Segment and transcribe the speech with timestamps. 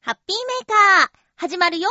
[0.00, 1.90] ハッピーメーカー、始まるよ。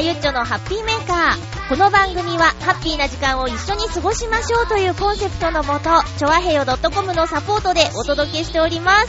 [0.00, 1.68] ゆっちょのハッピーメーカー。
[1.68, 9.08] この番組は、ハッピーな時間を一緒に過ごしましょうというコンセプトのもと、ちょわへよ .com のサポートでお届けしております。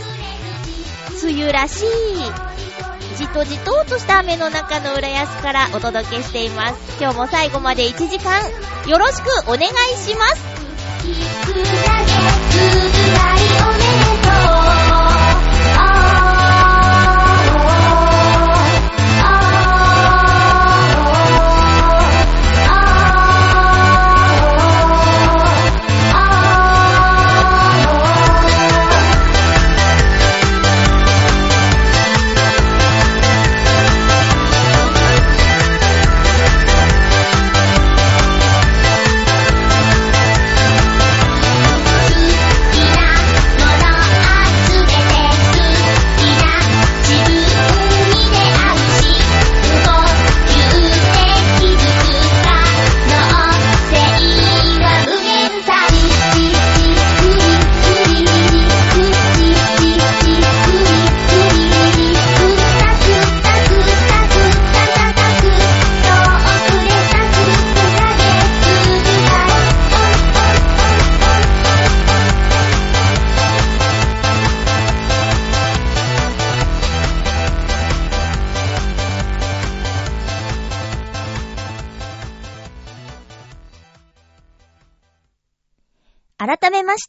[1.25, 1.87] 梅雨らしい、
[3.17, 6.97] じとじととした雨の中の浦安からお届けしています。
[6.99, 8.41] 今日も最後まで1時間、
[8.87, 9.63] よろしくお願い
[9.97, 10.43] します。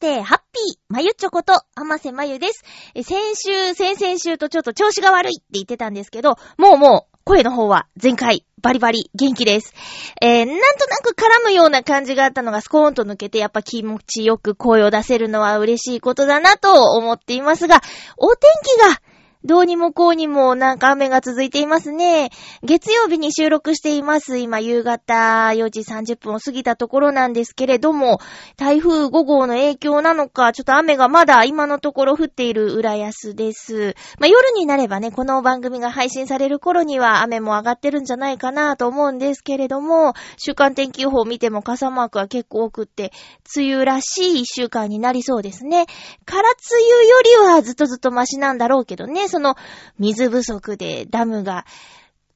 [0.02, 2.64] して、ハッピー、まゆちょこと、あませまゆです。
[2.96, 9.72] え先週、先々週とちょっと調子が悪いって言ってたんですけど、もうもう、声の方は全開、バリバリ、元気です。
[10.20, 17.80] えー、なんとなく絡むような感じがあったのがスコーンと抜けて、やっぱ気持ちよく声を出せるのは嬉しいことだなと思っていますが、
[18.16, 19.00] お天気が、
[19.44, 22.30] どうにもこうにもなんか雨が続いていますね。
[22.62, 24.38] 月曜日に収録しています。
[24.38, 28.20] 今夕方4時30分を過ぎたところなんですけれども、
[28.56, 33.96] 台風5号の影響なのか、ちょっと雨がまだ今のところ降っている浦安です。
[34.20, 43.12] まあ、夜になればね、この番組が配信される頃には雨も上がってるんじゃないかなと思うんですけれども、週間天気予報を見ても傘マークは結構多くって、
[43.56, 45.86] 梅雨らしい一週間になりそうですね。
[46.24, 49.56] 空梅雨よりはずっとずっとマシなんだろうけどね、その
[49.98, 51.64] 水不足でダムが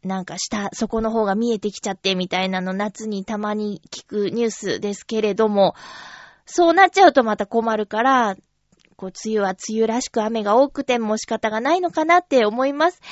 [0.02, 5.74] なんか下、そこの方が見えてきちゃってみたいなの夏にたまに聞くニュースですけれども、
[6.46, 8.36] そうなっちゃうとまた困るから、
[8.96, 13.02] こう、梅雨は梅雨らしく雨が多くても仕方がないのかなって思います。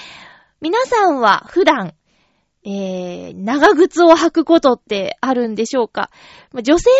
[0.60, 1.94] 皆さんは普段、
[2.66, 6.10] えー、長靴を履くことってあるんでしょうか？
[6.54, 6.90] 女性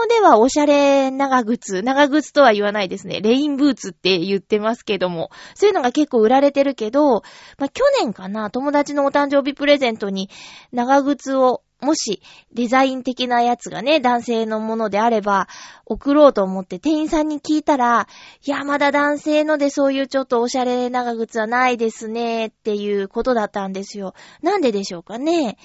[0.00, 3.20] ものではおしゃれ長靴、長靴とは言わないですね。
[3.20, 7.22] レインブーツって言ってますけども、そういうのが結構売られてるけど、
[7.58, 10.30] まあ、去年かな、友達のお誕生日プレゼントに
[10.72, 12.22] 長靴をもし、
[12.52, 15.48] デザイン的なやつがね、男性のものであれば、
[15.84, 18.06] 送ろうと思って店員さんに聞いたら、
[18.46, 24.14] いや、まだ男性のでそういうちょっとおしゃれ長靴はないですね、っていうことだったんですよ。
[24.42, 25.58] なんででしょうかね。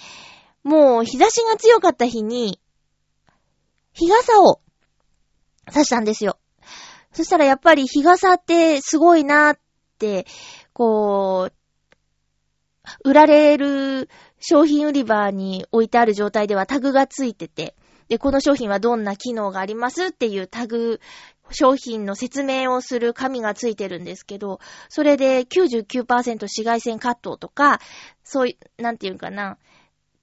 [0.63, 2.59] もう、日差しが強かった日に、
[3.93, 4.59] 日傘を
[5.69, 6.39] 差したんですよ。
[7.13, 9.59] そしたらやっぱり日傘ってすごいなっ
[9.99, 10.25] て、
[10.73, 11.53] こう、
[13.03, 17.75] 売られる商品売り場に置いてある状態ではタグがついてて、
[18.07, 21.01] で、この商品はどんな機能がありますっていうタグ、
[21.51, 27.79] 商品の説明をする紙がついてるんですけど、それで99%紫外線カットとか、
[28.23, 29.57] そういう、なんていうかな、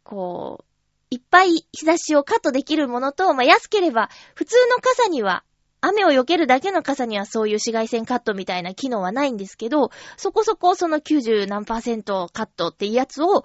[0.03, 0.65] こう、
[1.11, 5.45] いっぱい日差しをカットできるものと、まあ、安ければ、普通の傘には、
[5.87, 13.45] 雨を避けるだけの傘にはそういう紫外線カットみたいな機能はないんですけど、そこそこその90何パーセントカットっていうやつを、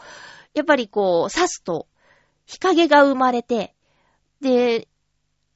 [0.54, 1.88] やっぱりこう、刺すと、
[2.46, 3.76] 日陰が生まれて、
[4.42, 4.88] で、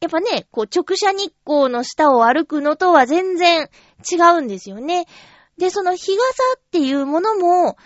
[0.01, 3.69] やっぱね、こう直射日光の下を歩くのとは全然
[4.11, 5.05] 違うんですよね。
[5.57, 6.23] で、その日傘
[6.57, 7.77] っていうものも、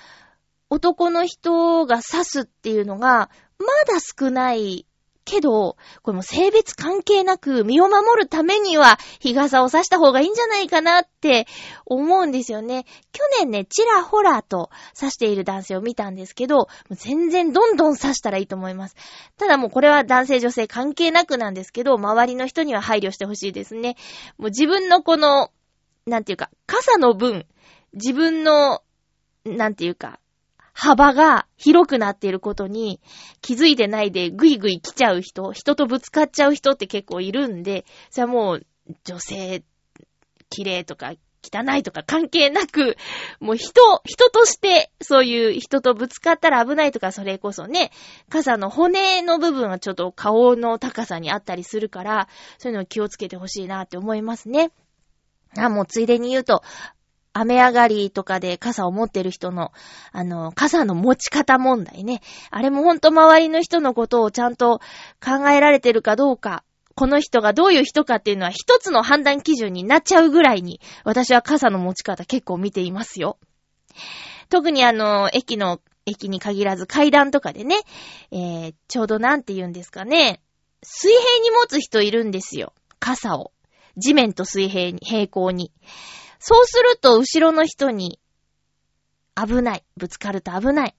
[0.71, 3.29] 男の人が刺すっていうのが、
[3.59, 4.86] まだ少ない
[5.27, 11.47] けど、これも性別関係なく身を守るためには日傘を差した方がいいんじゃないかなって
[11.85, 12.85] 思うんですよね。
[13.11, 18.95] 去年ね、ちらほらと差している男性を見たんですけど、全然どんどん差したらいいと思います。
[19.37, 23.97] ただもうこれは男性女性関係なくなんですけど、周りの人には配慮してほしいですね。
[24.37, 25.49] もう自分のこの、
[26.05, 27.45] なんていうか、傘の分、
[27.93, 28.81] 自分の、
[29.43, 30.19] なんていうか、
[30.79, 33.01] 幅が広くなっていることに
[33.41, 38.65] 気づいてないでぐいぐい来ちゃう人、人とぶつかっちゃう人って結構いるんで、それはもう
[39.03, 39.63] 女性、
[40.51, 41.13] 綺麗とか
[41.43, 42.95] 汚いとか関係なく、
[43.39, 47.89] もう人、人としてそういう人とぶつかったら危ないとかそれこそね、
[48.29, 52.27] 傘の骨の部分はちょっと顔の高さにあったりするから、
[52.59, 54.69] そういうのを気をつけてほしいなって思いますね。
[55.57, 56.61] あ、もうついでに言うと、
[57.39, 59.71] 雨上がりとかで傘を持ってる人の、
[60.11, 62.21] あの、傘の持ち方問題ね。
[62.51, 64.79] あれもほんと周りの人のことをちゃんと
[65.23, 66.63] 考えられてるかどうか、
[66.95, 73.37] この人がどういう人かっていうのは一つの判断基準になっちゃうぐらいに、私は傘の持ち方結構見ていますよ。
[74.49, 77.75] 特にあの、駅の、駅に限らず階段とかでね、
[78.31, 80.41] えー、ちょうどなんて言うんですかね、
[80.81, 82.73] 水平に持つ人いるんですよ。
[82.99, 83.51] 傘を。
[83.97, 85.71] 地面と水平に、平行に。
[86.39, 88.19] そうすると後ろの人に
[89.35, 89.83] 危ない。
[89.95, 90.95] ぶつかると危ない。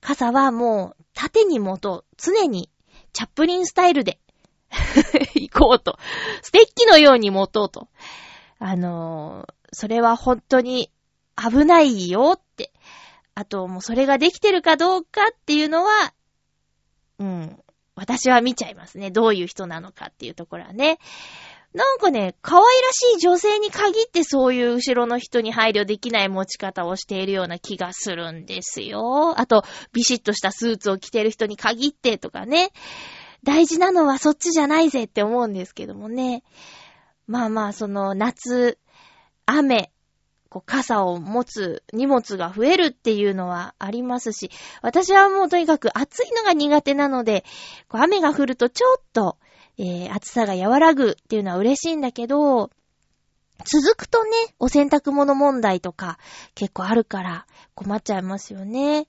[0.00, 2.04] 傘はもう縦に持とう。
[2.16, 2.70] 常に
[3.12, 4.18] チャップリンスタイルで
[5.34, 5.98] 行こうと。
[6.42, 7.88] ステッキのように持とうと。
[8.58, 10.90] あのー、それは本当に
[11.36, 12.72] 危ないよって。
[13.34, 16.12] あと、もうそれができてるかどうかっていうのは、
[17.18, 17.62] うん、
[17.94, 19.10] 私は見ちゃいますね。
[19.10, 20.98] どういう人なのかっていうところはね。
[21.72, 29.38] なんかね、可愛らしい女性に限ってそういう後ろの人に配慮できない持ち方をしているような気がするんですよ。
[29.38, 29.62] あと、
[29.92, 32.70] ビシッとしたスーツを着てる人に限ってとかね。
[33.44, 36.42] 大事なのはそっちじゃないぜって思うんですけどもね。
[37.26, 38.78] まあまあ、その夏、
[39.46, 39.92] 雨、
[40.48, 44.50] こう傘を持つ荷物が増えるっていうのはありますし、
[44.82, 47.44] 私はもうとにかく暑いのが苦手なので、
[47.88, 49.36] こう雨が降るとちょっと
[49.82, 52.68] えー、暑さが和らぐっていうのは嬉しいんだけど、
[53.64, 56.18] 続くとね、お洗濯物問題とか
[56.54, 59.06] 結構あるから困っちゃいますよね。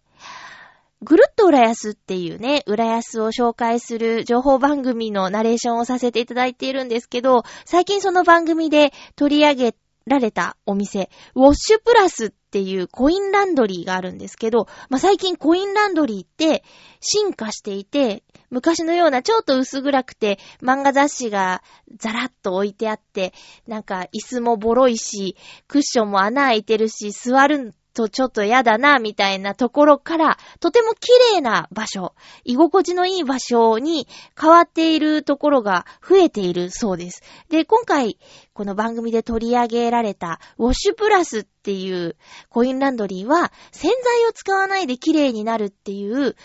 [1.01, 9.75] ぐるっと浦安っていうね、浦安を紹介する情報番組のナレーションをさせていただいているんですけど、最近その番組で取り上げ
[10.05, 16.65] られたお店、ウォッシュプラスっっていうコインランドリーがあるんですけど、まあ、最近コインランドリーって
[16.99, 21.63] 進化していて、昔のようなちょっと薄暗くて漫画雑誌が
[21.97, 23.33] ザラッと置いてあって、
[23.67, 25.37] なんか椅子もボロいし、
[25.69, 34.07] クッションも穴開いてるし、座るとちょっとやだな、みたいなところから、とても綺麗な場所、居心地のいい場所に
[34.39, 37.21] 変わっているところが増えているそうです。
[37.49, 38.17] で、今回、
[38.53, 42.15] この番組で取り上げられた、ウォッシュプラスっていう
[42.49, 46.35] コインランドリーは、洗剤を使わないで綺麗になるっていう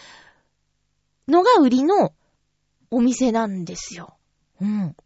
[1.28, 2.12] のが売りの
[2.90, 4.16] お店なんですよ。
[4.60, 4.96] うん。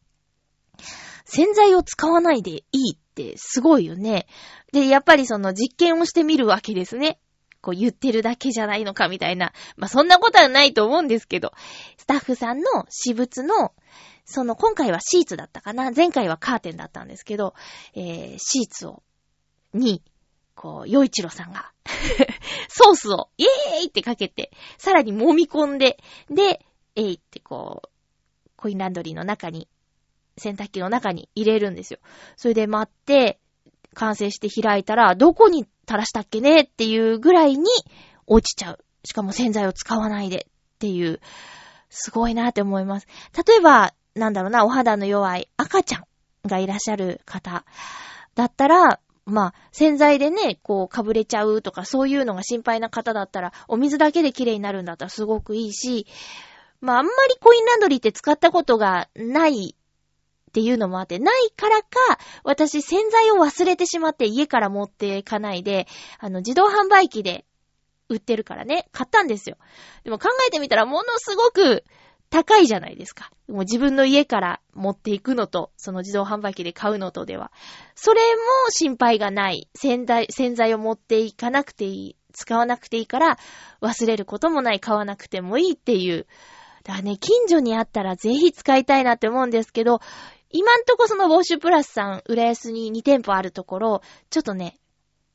[1.24, 4.26] 洗剤を使わないでいいってすごいよね。
[4.72, 7.18] で、やっぱりその実験をしてみるわけですね。
[7.60, 9.52] こう言ってるだけじゃないのかみたいな。
[9.76, 11.52] まあ、そんなことはないと思うんですけど、
[11.98, 13.72] スタッフさんの私物の、
[14.24, 17.54] その今回はシーツだったかな前回はカーテンだったんですけど、
[17.94, 19.02] えー、シーツを、
[19.74, 20.02] に、
[20.54, 21.72] こう、洋一郎さんが
[22.68, 25.98] ソースを、イエーイってかけて、さらに揉み込んで、
[26.30, 26.64] で、
[26.96, 29.68] えいってこう、コインランドリーの中に、
[30.36, 31.98] 洗濯機の中に入れるんですよ。
[32.36, 33.40] それで待って、
[33.94, 37.64] 完成して開いたら、どこに垂らしたっけねっていうぐらいに
[38.26, 38.78] 落ちちゃう。
[39.04, 41.20] しかも洗剤を使わないでっていう、
[41.88, 43.06] すごいなって思います。
[43.46, 46.04] 例えば、なんだろうな、お肌の弱い赤ちゃん
[46.46, 47.64] がいらっしゃる方
[48.34, 56.06] だったら、まあ、洗剤でね、こう、かぶれちゃうとか、そういうのが心配な方だったら、お水だけで綺麗になるんだったらすごくいいし、
[56.80, 59.76] まあ、あんまりコインランドリーって使ったことがない
[60.50, 61.86] っていうのもあって、ないからか、
[62.42, 65.86] 私洗剤を忘れてしまって家から持っていかないで、
[66.18, 67.46] あの、自動販売機で
[68.08, 69.58] 売ってるからね、買ったんですよ。
[70.02, 71.84] でも考えてみたらものすごく
[72.30, 73.30] 高いじゃないですか。
[73.48, 77.52] もう自分の家から持っていくのと、その自動販売機で買うのとでは。
[77.94, 79.68] それも心配がない。
[79.76, 82.16] 洗剤、洗剤を持っていかなくていい。
[82.32, 83.38] 使わなくていいから、
[83.80, 86.26] 忘れることもない、買わなくてもいいっていう、
[86.84, 90.00] だからね、近所にあったらぜひ使いたいなって思うんですけど、
[90.50, 94.78] 今んとこそのウォッシュプラスさん、浦安に2店舗あるところ、ちょっとね、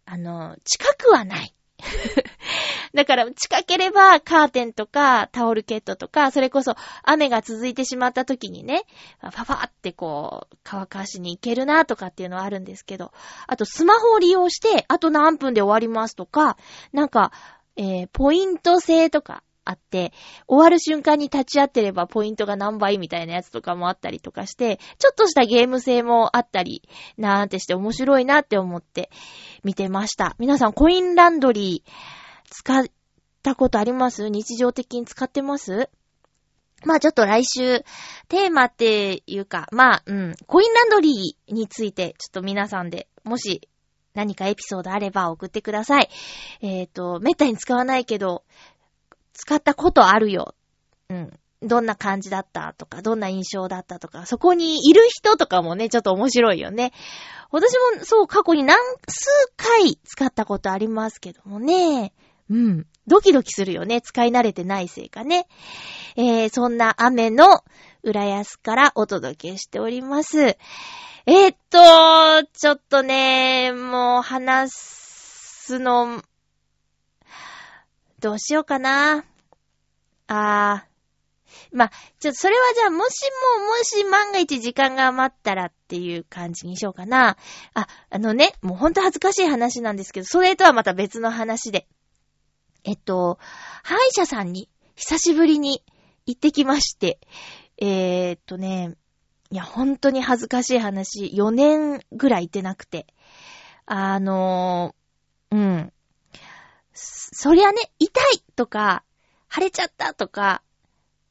[0.05, 1.55] あの、近くはない。
[2.93, 8.84] だから近ければカーテンとかタオルケットとか、それこそ雨が続いてしまった時にね、
[9.19, 13.12] ファファってこう乾かしに行けるなとかっていうのはあるんですけど、
[13.48, 16.57] あとスマホを利用して、あと何分で終わりますとか、
[16.93, 17.31] なんか、
[17.75, 20.13] えー、ポイント制とか、あって、
[20.48, 29.10] 終わる瞬間に立ち会ってればポイントが何倍みたいなやつとかもあったりとかして、ちょっとしたゲーム性もあったり、なんてして面白いなって思って
[29.63, 30.36] 見てました。
[30.39, 31.91] 皆さんコインランドリー
[32.50, 32.86] 使っ
[33.43, 34.29] たことあります？
[34.29, 35.89] 日常的に使ってます？
[36.84, 37.84] まあちょっと来週、
[38.27, 43.67] テーマっていうか、まあ、うん、コインランドリーについて、ちょっと皆さんで、もし
[44.13, 46.10] 何かエピソードあれば送ってください。
[46.62, 48.43] えっ、ー、と、めったに使わないけど、
[49.36, 50.56] 使ったことあるよ。
[51.10, 51.39] うん。
[51.62, 56.92] どんな感じだったとか、どんな印象だったとか、そこにいる人とかもね、ちょっと面白いよね。
[57.51, 58.77] 私もそう、過去に何
[59.08, 62.13] 数回使ったことありますけどもね。
[62.50, 62.86] うん。
[63.08, 64.01] ドキドキするよね。
[64.01, 65.48] 使い慣れてないせいかね。
[66.15, 67.63] えー、そんな雨の
[68.04, 70.39] 浦安からお届けしております。
[70.42, 76.22] えー、っと、ちょっとね、もう話すの、
[78.25, 79.24] どうしようかな。
[80.25, 81.77] あー。
[81.77, 83.22] ま、ちょそれはじゃあ、もし
[83.60, 87.38] も、もし万が一時間が余ったらっていう感じにしようかな。
[87.75, 91.88] あ、あのね、もうほんと恥ずかしい話なんですけど、それとはまた別の話で。
[92.84, 93.38] えっと、
[93.84, 95.84] 歯医者さんに久しぶりに
[96.25, 97.20] 行ってきまして、
[97.77, 98.96] えー、っとね、
[99.51, 103.05] いや、本当に恥ずかしい話、4年ぐらい行ってなくて。
[103.86, 105.94] あのー、うん。
[106.95, 109.03] そりゃね、痛いとか、
[109.53, 110.63] 腫れちゃったとか、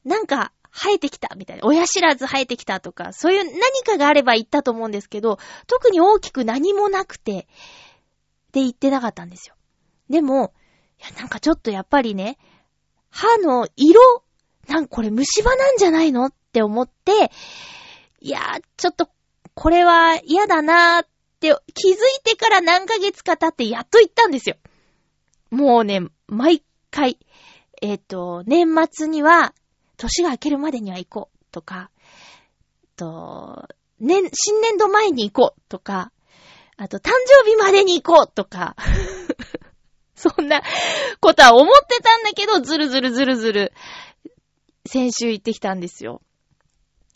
[0.03, 7.47] なんか生えてきたみたいな、親知らず生えてきたとか、そういう何かがあれば言ったと思うんですけど、特に大きく何もなくて、
[8.51, 9.55] で言ってなかったんですよ。
[10.09, 10.53] でも、
[10.99, 12.37] いや、なんかちょっとやっぱりね、
[13.09, 14.23] 歯の色、
[14.67, 17.31] なんかこれ虫歯なんじゃないのって思って、
[18.19, 19.09] いやーちょっと、
[19.53, 21.07] これは嫌だなーっ
[21.39, 24.57] て気づいてから何ヶ月か経ってやっと言ったんですよ。
[25.49, 27.19] もうね、毎回、
[27.81, 29.53] えっ、ー、と、年末には、
[29.97, 31.89] 年が明けるまでには行こうとか、
[32.95, 33.67] と、
[33.99, 36.11] 年、新年度前に行こうとか、
[36.77, 38.75] あと、誕生日までに行こうとか、
[40.15, 40.61] そんな
[41.21, 43.73] ことは思ってたんだけど、ずるずるずるずる、
[44.85, 46.21] 先週行ってきたんですよ。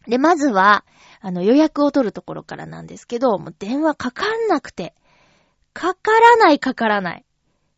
[0.07, 0.85] で、まずは、
[1.21, 4.95] あの、予約を取るところからなんですけど、もう電話かかんなくて、
[5.73, 7.25] かからないかからない。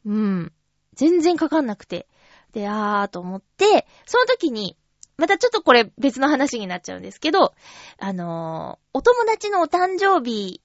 [0.05, 0.53] うん。
[0.93, 2.07] 全然かかんなくて。
[2.53, 4.77] で、あーと思って、その時に、
[5.17, 7.53] またちょっとこれ別の話になっちゃうんですけど、
[7.99, 10.61] あのー、お友達のお誕生日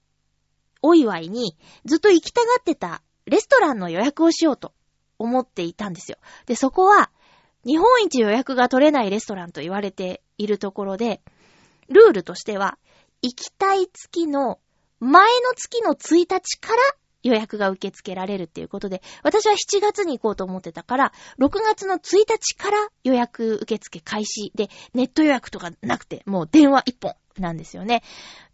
[0.81, 4.73] お祝いにずっと行きたがってたレストランの予約をしようと
[5.19, 6.17] 思っていたんですよ。
[6.45, 7.11] で、そこは
[7.65, 11.21] 日本一予約が取れないレストランと言われているところで、
[11.89, 12.77] ルールとしては、
[13.21, 14.59] 行きたい月の
[14.99, 16.81] 前の月の1日から
[17.27, 28.03] 予約が受け付けられるっていうことで、私は7月に行こうと思ってたから、6月の1日から予約受付開始で、ネット予約とかなくて、もう電話1本なんですよね。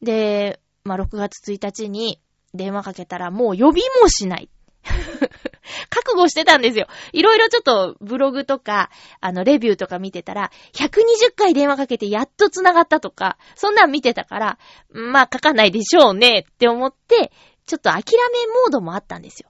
[0.02, 2.20] で、まあ、6月1日に
[2.54, 4.50] 電話かけたらもう呼びもしない。
[5.90, 6.88] 覚悟してたんですよ。
[7.14, 8.90] いろいろちょっとブログとか、
[9.22, 14.60] あの、レビューとか見てたら、120回電話かけてやっと繋がったとか、そんなん見てたから、
[14.92, 17.32] まあ、かかないでしょうねって思って、
[17.66, 19.50] ちょっと諦めモードもあったんですよ。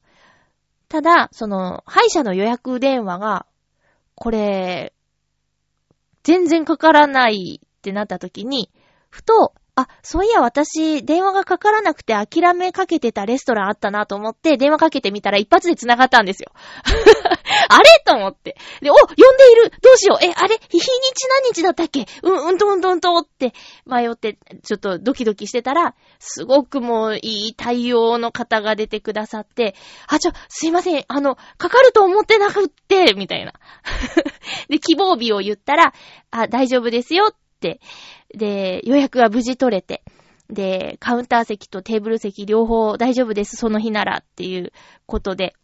[0.88, 3.46] ただ、その、歯医者の予約電話が、
[4.16, 4.94] これ、
[6.24, 8.72] 全然かからないってなった時に、
[9.10, 16.52] ふと、あ、そういや私、電話がかからなくて諦めかけてたレストランあったなと思って、電話かけてみたら一発で繋がったんですよ。
[17.70, 18.56] あれと思って。
[18.82, 22.06] で、お、呼んでいるどうしようえ、あれ日にち何日だったっけ？
[22.22, 23.54] うん、うんとうんとうんとって
[23.88, 29.74] 迷って、ちょっとドキドキしてたら、すごくもういい対応の方が出てくださって、
[30.08, 33.54] あ、ちょ、すいません、あの、かかると思ってなくって、みたいな。
[34.70, 35.94] で、希望日を言ったら、
[36.30, 37.36] あ、大丈夫ですよっ、
[38.34, 40.04] で、予約が無事取れて、
[40.50, 44.72] で、カウンター席とテーブル席両方大丈夫です、その日ならっていう
[45.06, 45.56] ことで。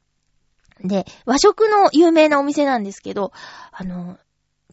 [0.83, 3.31] で、和食の有名なお店なんですけど、
[3.71, 4.17] あの、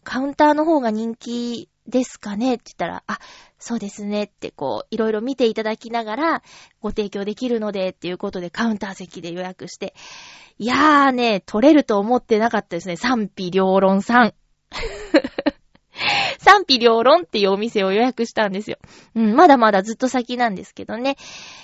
[0.03, 2.55] カウンターの方が人気ですかね？
[2.55, 3.19] って言ったら、あ、
[3.59, 6.43] そうですねってこう、いろいろ見ていただきながら、
[6.79, 9.93] ご提供できるのでっていうことでカウンター席で予約して、
[10.57, 12.95] いやーね、取れると思ってなかったですね。
[12.95, 14.33] 賛否両論さん。
[16.39, 18.77] 賛否両論っていうお店を予約したんですよ。
[19.15, 21.17] うん、まだまだずっと先なんですけどね。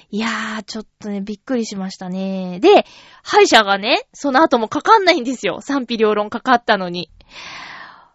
[0.10, 2.60] いやー、ちょっとね、びっくりしましたね。
[2.60, 2.86] で、
[3.24, 5.62] 歯医者がね、その後もかかんないんですよ。
[5.62, 7.10] 賛否両論かかったのに。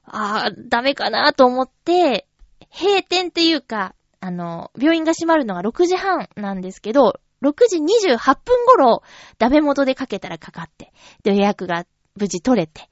[0.04, 2.26] あー、ダメかなと思って、
[2.70, 9.02] 閉店っていうか、あの、病院が閉まるのが6時半なんですけど、6時28分頃、
[9.38, 12.88] ダメ元でかけたらかかって、で、予約が無事取れて、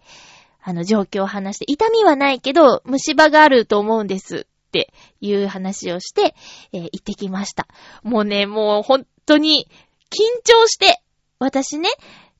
[0.69, 6.35] あの、状況を話して、痛みはないけど、虫歯があると思うんですっていう話をして、
[6.73, 7.69] えー、行ってきました。
[8.03, 9.69] もうね、もう本当に
[10.11, 11.01] 緊張して、
[11.39, 11.89] 私ね、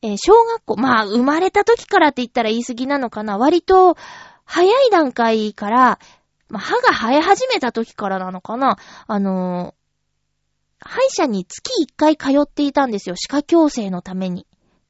[0.03, 3.39] えー、小学校、まあ、生まれた時からって言ったら言い過ぎなのかな。
[3.39, 3.97] 割と、
[4.45, 6.01] 早い段階から、
[6.49, 8.77] まあ、歯が生え始めた時からなのかな。
[9.07, 13.15] あのー、歯医者に月1回通っていたんですよ。
[13.15, 14.49] 歯科矯正のために。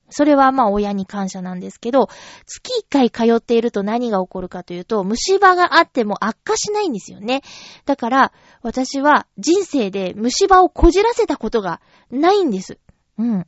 [0.08, 2.08] それはまあ親に感謝なんですけど、
[2.46, 7.42] 月1回通っていると何が起こるかというと、虫歯があっても悪化しないんですよね。
[7.84, 8.32] だから、
[8.62, 12.78] 私は人生で虫歯をこじらせたことがないんです。
[13.18, 13.46] うん。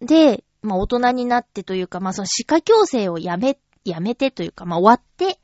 [0.00, 5.38] で、まあ大人になってというか、まあその歯科矯正をやめ、やめてというか、まあ終わって、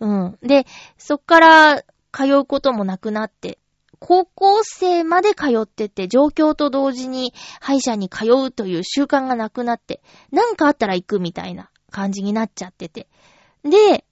[0.00, 0.38] うん。
[0.42, 0.66] で、
[0.96, 1.82] そっから
[2.12, 3.58] 通うこともなくなって、
[4.00, 13.08] 高校生まで通ってて、状況と同時に歯医者に通うという習慣がなくなって、なんかあったら行くみたいな感じになっちゃってて。
[13.64, 14.04] で、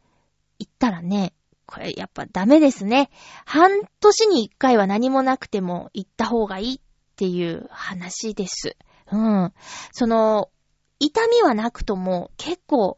[0.59, 1.33] 行ったらね、
[1.67, 3.11] これやっぱダメですね。
[3.45, 6.81] 半年に一回は何もなくても行った方がいいっ
[7.17, 8.77] ていう話です。
[9.11, 9.53] うん。
[9.93, 10.51] その、
[10.99, 12.97] 痛みはなくとも結構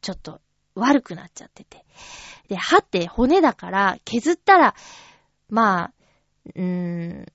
[0.00, 0.40] ちょっと
[0.74, 1.84] 悪くなっちゃってて。
[2.48, 4.74] で、歯って骨だから削ったら、
[5.48, 5.92] まあ、
[6.54, 7.26] うーん、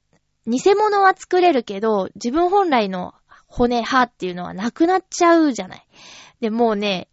[0.45, 3.13] 偽物は作れるけど、自分本来の
[3.47, 5.87] 骨、歯っていうのはなくなっちゃうじゃない。
[6.41, 7.07] で、もうね、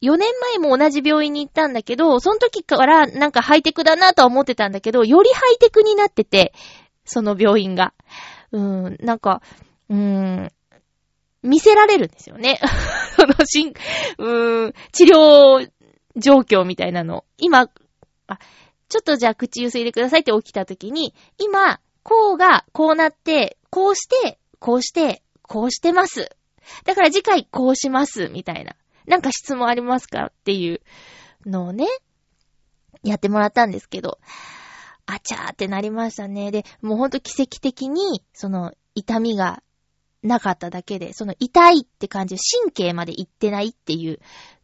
[0.00, 6.52] 4年前も同じ病院に行ったんだけど、その時からなんかハイテクだなとは思ってたんだけど、よりハイテクになってて、
[7.04, 7.94] その病院が。
[8.52, 9.42] うーん、なんか、
[9.88, 10.52] うーん、
[11.42, 12.60] 見せられるんですよね。
[13.16, 15.68] その、しん、うーん、治療
[16.16, 17.24] 状況みたいなの。
[17.38, 17.68] 今、
[18.28, 18.38] あ、
[18.88, 26.30] ちょっとじゃあ口ゆすいでくださいって起きた時に、今、こうがこうなって、こうして、こうして、こうしてます。
[26.84, 28.76] だから次回こうします、みたいな。
[29.06, 30.80] なんか質問ありますかっていう
[31.46, 31.86] のをね、
[33.02, 34.18] やってもらったんですけど、
[35.06, 36.50] あちゃーってなりましたね。
[36.50, 39.62] で、もうほんと奇跡的に、その、痛みが
[40.22, 44.18] なかっただけで、その痛いって感じ、神経まで行ってないっていう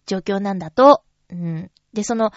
[0.07, 1.03] 状況なんだと。
[1.31, 1.71] うん。
[1.95, 2.33] で、その、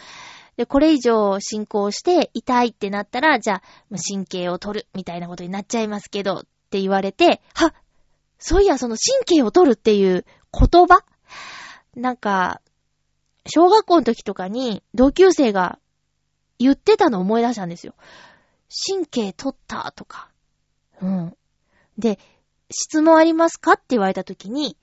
[0.58, 3.62] で、これ以上進行して痛いってなったら、じゃあ、
[4.10, 7.74] 神経を取るみたいなことになっちゃいますけど、って言われて、は
[8.40, 11.06] そういや、その神経を取るっていう言葉？
[11.96, 12.62] なんか、
[13.46, 15.80] 小学校の時とかに同級生が
[16.60, 17.94] 言ってたのを思い出したんですよ。
[18.90, 20.30] 神経取ったとか。
[21.02, 21.38] うん。
[21.98, 22.20] で、
[22.70, 24.76] 質問ありますかって言われた時に、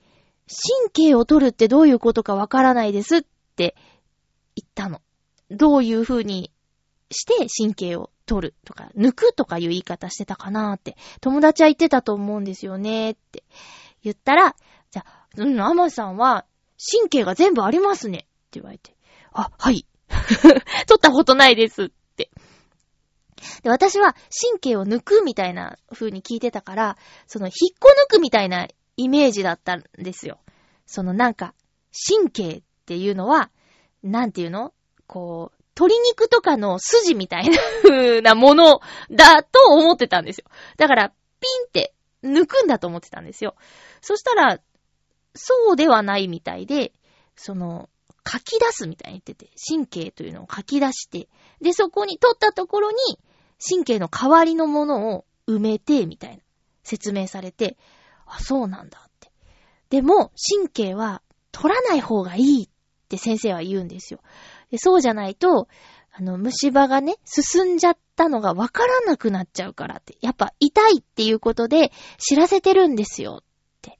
[0.93, 3.21] 神経を取るってどういうことかわからないですっ
[3.55, 3.75] て
[4.55, 5.01] 言ったの。
[5.51, 6.51] どういう風に
[7.11, 13.43] して神経を取るとか、抜くとかいう言い方してたかなーって、友達は言ってたと思うんですよねーって
[14.03, 14.55] 言ったら、
[14.91, 16.45] じゃあ、うん、アマさんは
[16.99, 18.27] 神経が全部ありますねって
[18.59, 18.95] 言われて、
[19.31, 19.85] あ、はい。
[20.87, 22.29] 取ったことないですって。
[23.63, 30.39] で、私は神経を抜くみたいな風に聞いてたから、その引っこ抜くみたいなイメージだったんですよ。
[30.85, 31.53] そのなんか、
[32.07, 33.49] 神経っていうのは、
[34.03, 34.73] なんていうの？
[35.07, 38.79] こう、鶏肉とかの筋みたいな風なもの
[39.11, 40.45] だと思ってたんですよ。
[40.77, 43.55] だから、ピンって抜くんだと思ってたんですよ。
[44.01, 44.59] そしたら、
[45.35, 46.93] そうではないみたいで、
[47.35, 47.89] その、
[48.27, 51.27] 書き出すみたいに言ってて、神経というのを書き出して、
[51.61, 52.97] で、そこに取ったところに、
[53.65, 56.43] 神経の代わりのものを埋めて、みたいな、
[56.83, 57.77] 説明されて、
[58.25, 59.31] あ、そうなんだって。
[59.89, 62.69] でも、神経は取らない方がいいっ
[63.07, 64.19] て先生は言うんですよ。
[64.75, 65.69] でそうじゃないと、
[66.11, 70.17] あの、虫歯がね、進んじゃったのがわからなくなっちゃうからって。
[70.19, 73.43] やっぱ痛いっていうことで知らせてるんですよっ
[73.81, 73.97] て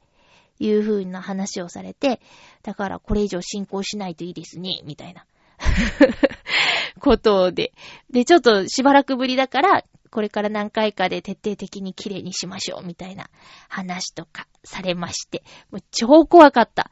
[0.59, 2.19] いう風な話をされて、
[2.61, 5.25] だからこれ以上進行しないといいですね、みたいな
[6.99, 7.71] ことで。
[8.09, 9.83] で、ちょっとしばらくぶりだから、
[10.15, 13.29] これから何回かで徹底的に綺麗にしましょう、みたいな
[13.67, 15.43] 話とかされまして。
[15.71, 16.89] もう超怖かった。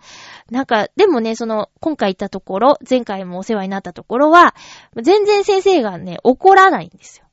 [0.52, 4.54] なんか、でもね、その、今回行ったところ、前回もお世話になったところは、
[5.02, 7.26] 全然先生がね、怒らないんですよ。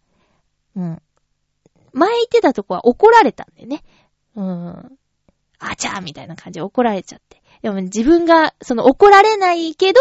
[0.77, 1.03] うん。
[1.93, 3.83] 前行ってたとこは怒られたんでね。
[4.37, 4.97] うん。
[5.59, 7.43] あちゃーみたいな感じで怒られちゃって。
[7.63, 10.01] でも自分が、その怒られないけど、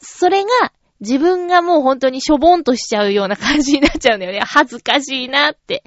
[0.00, 0.72] それが、
[1.04, 4.40] 自分がもう本当にしょぼんとしちゃうような感じになっちゃうんだよね。
[4.44, 5.84] 恥ずかしいなって。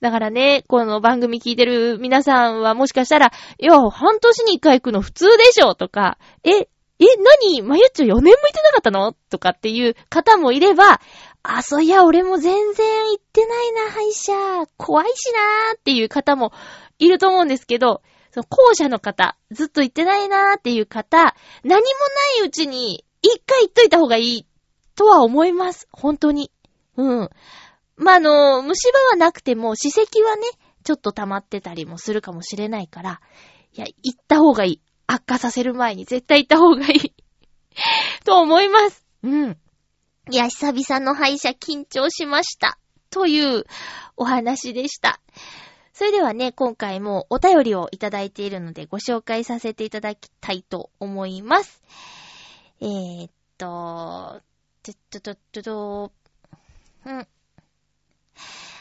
[0.00, 11.00] だからね、この番組聞いてる皆さんはもしかしたら、いや、半年に一回行くの普通でしょとか、え、え、何まゆっちょ4年も行ってなかったのとかっていう方もいれば、
[11.42, 14.66] あ、そういや、俺も全然行ってないな、歯医者。
[14.76, 16.52] 怖いしなーっていう方も
[16.98, 18.02] いると思うんですけど、
[18.32, 21.86] その後者の方、ずっと行ってないなーっていう方、何も
[22.40, 24.46] ないうちに一回行っといた方がいい
[24.96, 25.86] とは思います。
[25.92, 26.50] 本当に。
[26.96, 27.30] うん。
[27.96, 30.42] まあ、あの、虫歯はなくても、歯石はね、
[30.84, 33.20] ちょっと溜まってたりもするかもしれないから、
[33.72, 34.80] いや、行った方がいい。
[35.06, 37.14] 悪化させる前に絶対行った方がいい。
[38.24, 39.06] と思います。
[39.22, 39.58] うん。
[40.30, 42.78] いや、久々の歯医者緊張しました。
[43.10, 43.64] という
[44.16, 45.20] お話でした。
[45.92, 51.82] それではね、今回もお便りをいただいているのでご紹介させていただきたいと思います。
[52.80, 54.42] えー、っと、
[54.86, 56.12] ちょっととっとと、
[57.06, 57.26] うん。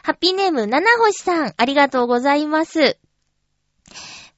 [0.04, 3.00] ハッピーネーム、七星さん、ありがとうございます。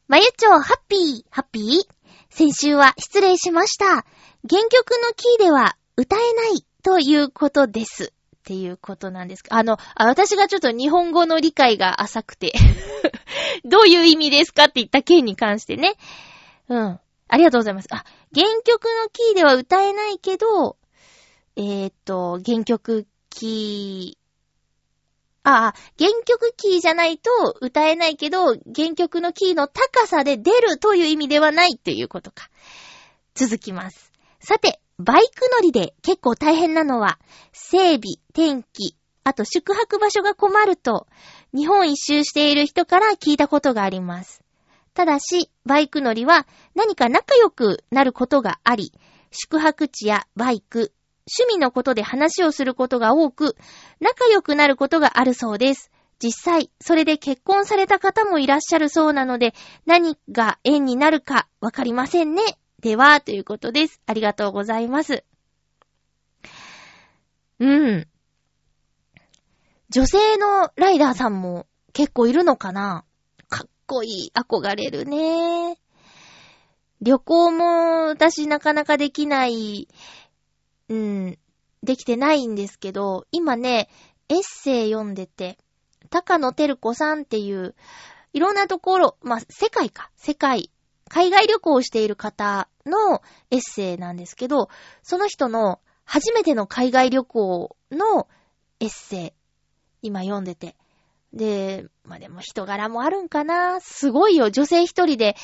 [0.07, 1.93] まゆちょ、ハッピー、ハッピー
[2.29, 3.85] 先週は失礼しました。
[3.85, 8.13] 原曲のキーでは歌えないということです。
[8.13, 9.57] っていうことなんですか。
[9.57, 12.53] あの、あ私がちょっと日本語の理解が浅くて、
[13.65, 15.95] どういう意味ですかって言った件に関してね。
[16.69, 16.99] うん。
[17.27, 17.89] ありがとうございます。
[17.91, 20.77] あ、原曲のキーでは歌えないけど、
[21.59, 24.27] えーっと、原曲キー、
[25.41, 32.49] ああ、原曲キーじゃないと歌えないけど、原曲のキーの高さで出るという意味ではないっていうことか。
[33.33, 34.11] 続きます。
[34.39, 37.17] さて、バイク乗りで結構大変なのは、
[37.53, 38.01] 整備、
[38.33, 41.07] 天気、あと宿泊場所が困ると、
[41.55, 44.43] 日本一周している人から聞いたことがあります。
[44.93, 48.91] ただし、バイク乗りは何か仲良くなることがあり、
[49.31, 50.91] 宿泊地やバイク、
[51.27, 53.55] 趣味のことで話をすることが多く、
[53.99, 55.91] 仲良くなることがあるそうです。
[56.19, 59.53] 実際、それで結婚された方もいらっしゃるそうなので、
[59.85, 62.41] 何が縁になるかわかりませんね。
[62.81, 64.01] では、ということです。
[64.05, 65.23] ありがとうございます。
[67.59, 68.07] うん。
[69.89, 73.03] 女性のライダーさんも結構いるのかな
[73.47, 74.31] かっこいい。
[74.33, 75.77] 憧れるね。
[77.01, 79.87] 旅行も私なかなかできない、
[80.89, 81.37] うん、
[81.83, 83.89] できてないんですけど、今ね、
[84.29, 85.57] エッセイ読んでて、
[86.09, 87.75] 高野照子さんっていう、
[88.33, 90.71] いろんなところ、まあ、世界か、世界、
[91.09, 93.21] 海外旅行をしている方の
[93.51, 94.69] エッセイなんですけど、
[95.03, 98.27] その人の初めての海外旅行の
[98.79, 99.33] エッセイ、
[100.01, 100.75] 今読んでて。
[101.33, 104.49] で、まあ、でも人柄もあるんかなすごいよ。
[104.49, 105.35] 女性一人で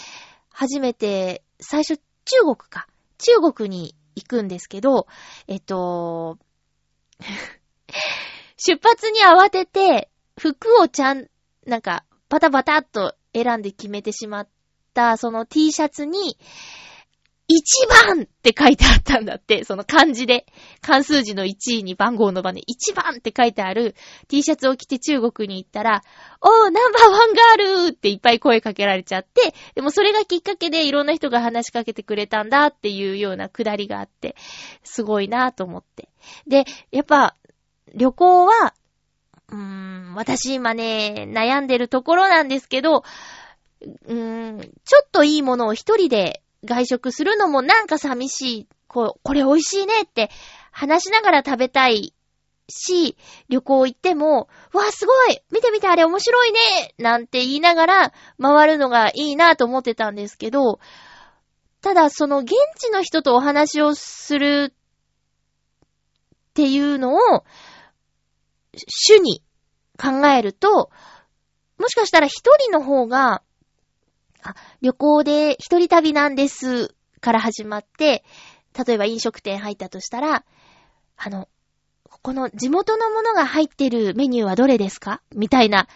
[0.49, 2.87] 初めて、最初中国か。
[3.17, 5.07] 中国に行くんですけど、
[5.47, 6.37] えっと、
[8.57, 11.27] 出発に慌てて、服をちゃん、
[11.65, 14.47] なんか、バタバタっと選んで決めてしまっ
[14.93, 16.37] た、その T シャツに、
[17.55, 20.45] 1番って書いてあったんだって、その漢字で。
[20.81, 23.95] 関数字の1位に番号の番で1番って書いてある
[24.27, 26.03] T シャツを着て中国に行ったら、
[26.41, 34.35] おー、ナンバーワンガールっていっぱい声かけられちゃって、でもそれがきっかけでいろんな人が話しかけてくれたんだっていうようなくだりがあって、
[34.83, 36.09] すごいなと思って。
[36.47, 37.35] で、やっぱ、
[37.95, 38.73] 旅行は、
[39.49, 43.03] うーん、私今ね、悩んでるところなんですけど、
[43.81, 48.67] うーん、ちょっといいものを一人で外食するのもなんか寂しい。
[48.87, 50.29] こう、これ美味しいねって
[50.71, 52.13] 話しながら食べたい
[52.69, 53.17] し、
[53.49, 56.59] 旅行行っても、わあ、すごい見てみてあれ面白いね
[56.97, 60.79] なんて言いながら回るのがいいなと思ってたんですけど、
[61.81, 67.43] ただその現地の人とお話をするっていうのを
[68.87, 69.43] 主に
[69.97, 70.91] 考えると、
[71.77, 73.41] もしかしたら一人の方が、
[74.43, 78.23] あ、旅行で一人旅なんですから始まって、
[78.85, 80.43] 例えば飲食店入ったとしたら、
[81.17, 81.47] あの、
[82.21, 85.21] この地元のものが入ってるメニューはどれですか？
[85.35, 85.87] みたいな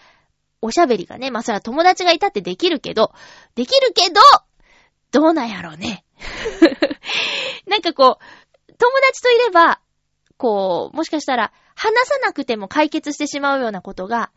[0.62, 3.14] おしゃべりがね、まあそれは友達がいたってできるけど、
[3.56, 4.22] できるけど、
[5.12, 6.04] どうなんやろうね。
[7.68, 9.80] なんかこう、友達といれば、
[10.38, 14.32] こう、もしかしたら話さなくても解決してしまうようなことが、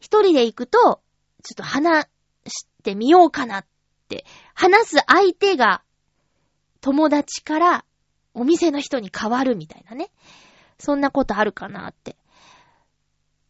[0.00, 1.00] 一人で行くと、
[1.42, 2.06] ちょっと話
[2.84, 3.66] してみようかなっ
[4.08, 5.82] て、話す相手が
[6.82, 7.84] 友達から
[8.34, 10.10] お店の人に変わるみたいなね。
[10.78, 12.16] そんなことあるかなって。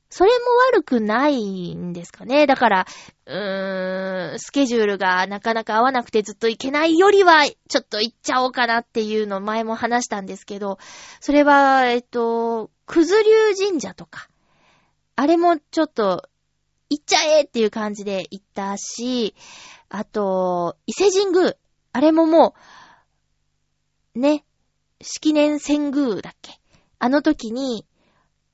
[0.08, 0.36] それも
[0.72, 2.46] 悪くないんですかね。
[2.46, 2.86] だから、
[3.26, 10.78] うーん、スケジュールがなかなか合わなくてずっと行けないよりは、ちょっと行っちゃおうかなっていうの前も話したんですけど、
[11.18, 14.28] それは、えっと、くず流神社とか、
[15.16, 16.28] あれもちょっと、
[16.90, 19.34] 行っちゃえっていう感じで行ったし、
[19.88, 21.54] あと、伊勢神宮。
[21.92, 22.54] あれもも
[24.14, 24.44] う、ね、
[25.00, 26.60] 式年遷宮だっけ
[26.98, 27.86] あの時に、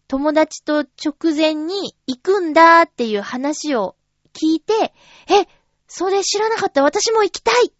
[0.08, 3.96] 友達と直前に行くんだっていう話を
[4.32, 4.92] 聞いて、
[5.28, 5.46] え、
[5.86, 7.72] それ知らなかった私も行きたいっ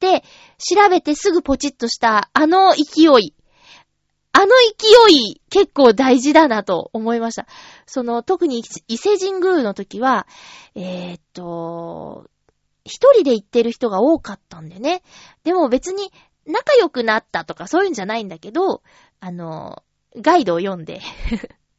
[0.00, 0.24] て
[0.58, 3.34] 調べてすぐポチッとしたあの勢い。
[4.36, 7.46] あの勢い結構大事だなと思いました。
[7.86, 10.26] その特に伊勢神宮の時は、
[10.74, 12.28] えー、っと、
[12.84, 15.02] 一人で行ってる人が多かったんでね。
[15.44, 16.12] でも別に
[16.46, 18.82] 仲良くなったとかそういうんじゃないんだけど、
[19.20, 19.84] あの、
[20.16, 21.00] ガイドを読んで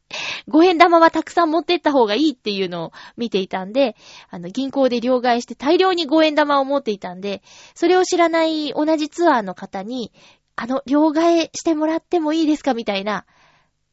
[0.47, 3.95] 五円玉はたくさん持ってった方がいいっていうのを見ていたんで、
[4.29, 7.41] あの、銀行で両替して大量に五円玉を持っていたんで、
[7.73, 10.11] それを知らない同じツアーの方に、
[10.55, 12.73] あの、両替してもらってもいいですか？
[12.73, 13.25] みたいな、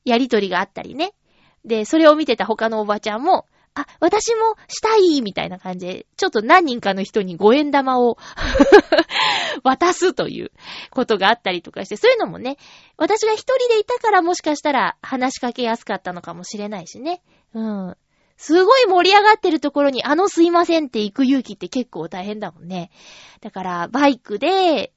[0.05, 1.12] やりとりがあったりね。
[1.64, 8.18] で、それを見てた他のおばちゃんも、あ、私もしたいみたいな感じで、ちょっと何人かの人に五円玉を
[9.64, 10.51] 渡すという
[10.90, 12.59] ことがあったりとかして、そういうのもね、
[12.98, 17.22] 私が一人でいたからもしかしたら話しかけやすかったのかもしれないしね。
[17.55, 17.96] うん。
[18.37, 22.90] すごい盛り上がってるところにあのすいませんって行く勇気って結構大変だもんね。
[23.40, 24.92] だから、バイクで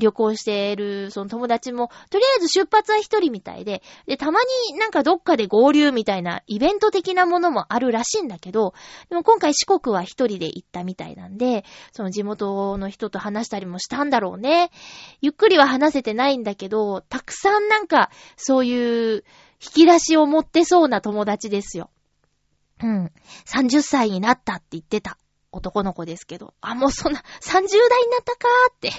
[0.00, 4.40] 旅行している、その友達も、とりあえず出発は一人みたいで、で、たま
[4.72, 8.74] になんかどっかで合流みたいなイベント的なものもあるらしいんだけど、
[9.08, 14.70] でも今回四国は一人で行ったみたいなんで、その地元の人と話したりもしたんだろうね。
[15.20, 19.24] ゆっくりは話せてないんだけど、たくさんなんか、そういう
[19.62, 21.90] 引き出しを持ってそうな友達ですよ。
[22.82, 23.12] うん。
[23.46, 25.18] 30歳になったって言ってた
[25.52, 28.92] 男の子ですけど、あ、もうそんな、30代になったかーって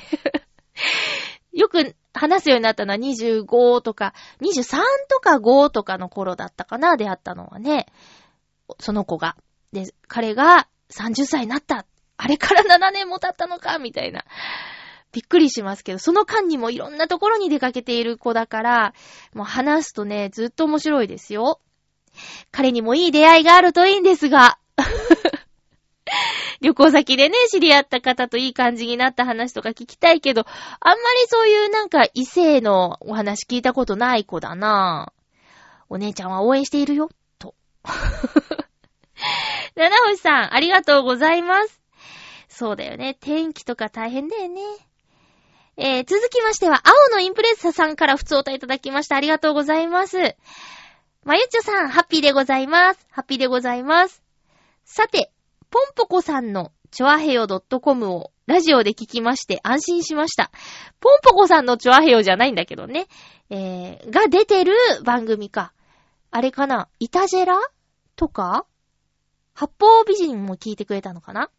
[1.54, 7.88] よく話すようになったのは25とか、23とか5とかの頃だったかな、出会ったのはね。
[8.80, 9.36] その子が。
[9.74, 11.86] で、彼が30歳になった。
[12.18, 14.26] あれから7年も経ったのか、みたいな。
[15.12, 18.94] びっくりしますけど、その間にもいろんなところに出かけている子だから、
[19.34, 21.60] もう話すとね、ずっと面白いですよ。
[22.52, 24.58] 彼にもいい出会いがあるといいんですが。
[26.62, 30.46] 旅行先でね、知り合った方といい感じになった話とか聞きたいけど、
[30.80, 35.12] あんまりそういうなんか異性のお話聞いたことない子だな
[35.90, 37.56] お姉ちゃんは応援しているよ、と。
[39.76, 41.82] 七星さん、ありがとうございます。
[42.48, 43.16] そうだよね。
[43.20, 44.62] 天気とか大変だよね。
[45.78, 49.16] えー、続きましては、青のインプレッサさんから普通お歌いただきました。
[49.16, 50.36] ありがとうございます。
[51.24, 53.08] まゆちょさん、ハッピーでございます。
[53.10, 54.22] ハッピーでございます。
[54.86, 55.31] さて、
[55.72, 60.52] ポンポコさんのチョアヘヨ .com をラジオで聞きまして安心しました。
[61.00, 63.08] ポンポコさんのチョアヘヨじゃないんだけどね。
[63.50, 64.74] えー、が出てる
[65.06, 65.72] 番組か。
[66.30, 66.90] あれかな？
[67.00, 67.58] イタジェラ？
[68.18, 68.66] とか？
[69.54, 71.50] 八方美人も聞いてくれたのかな？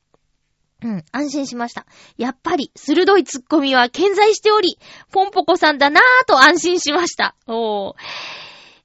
[0.82, 1.86] うん、安心しました。
[2.18, 4.78] やっぱり、鋭いツッコミは健在しており、
[5.10, 7.34] ポンポコさんだなぁと安心しました。
[7.46, 7.94] おー。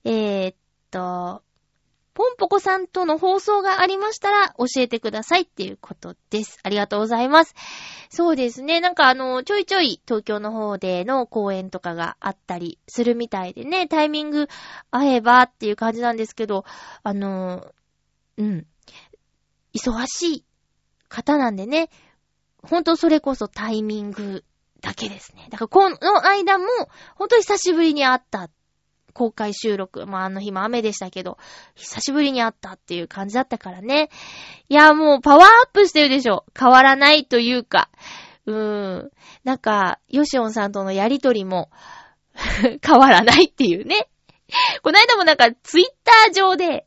[0.05, 0.55] えー、っ
[0.91, 1.41] と、
[2.37, 6.59] ポンポコさんとの放送がありましたら教えてくださいっていうことです。
[6.61, 7.55] ありがとうございます。
[8.11, 8.79] そうですね。
[8.79, 14.47] なんかあの、ちょいちょい東京の方での公演とかがあったりするみたいでね、タイミング
[14.91, 16.63] 合えばっていう感じなんですけど、
[17.01, 17.73] あの、
[18.37, 18.67] うん。
[19.73, 20.45] 忙しい
[21.09, 21.89] 方なんでね、
[22.61, 24.43] ほんとそれこそタイミング
[24.81, 25.47] だけですね。
[25.49, 26.65] だからこの間も、
[27.15, 28.49] ほんと久しぶりに会った
[29.17, 30.05] 公開収録。
[30.05, 31.39] まあ、あの日も雨でしたけど、
[31.73, 34.11] 久しぶりに会ったっていう感じだったからね。
[34.69, 36.45] いや、もうパワーアップしてるでしょ。
[36.57, 37.89] 変わらないというか。
[38.45, 39.11] うーん。
[39.43, 41.71] なんか、ヨシオンさんとのやりとりも
[42.85, 44.07] 変わらないっていうね。
[44.83, 46.85] この間もなんか、ツイッター上で、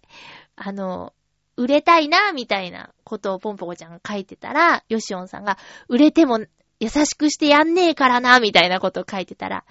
[0.54, 1.12] あの、
[1.56, 6.38] 売れたいな、みたいなことをポンポコちゃんが書いてたら、ヨシオンさんが、売れても
[6.78, 9.64] 優しくしてやんねえからな、みたいなことを書いてたら、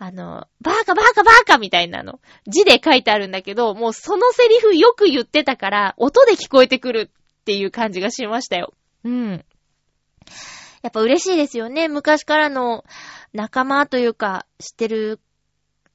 [0.00, 8.72] あの、バーカバーカバーカみたいなの、字で書いてあるんだけど、もうそのセリフよく言ってたから、音で聞こえてくるっていう感じがしましたよ。
[9.04, 9.44] うん。
[10.82, 11.88] やっぱ嬉しいですよね。
[11.88, 12.84] 昔からの
[13.32, 15.20] 仲間というか、知ってる、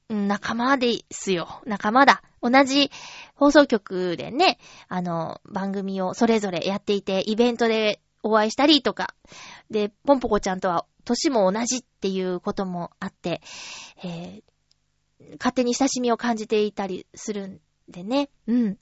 [0.10, 1.62] 仲間ですよ。
[1.66, 2.24] 仲間だ。
[2.42, 2.92] 同じ
[3.36, 9.16] 放送局でね、あの、番組をそれぞれやっていて、イベントでお会いしたりとか、
[9.72, 13.42] で、ポンポコちゃんとは歳も同じっていうこともあって、
[14.04, 18.30] えー、勝手に親しみを感じていたりするんでね。
[18.48, 18.78] うん。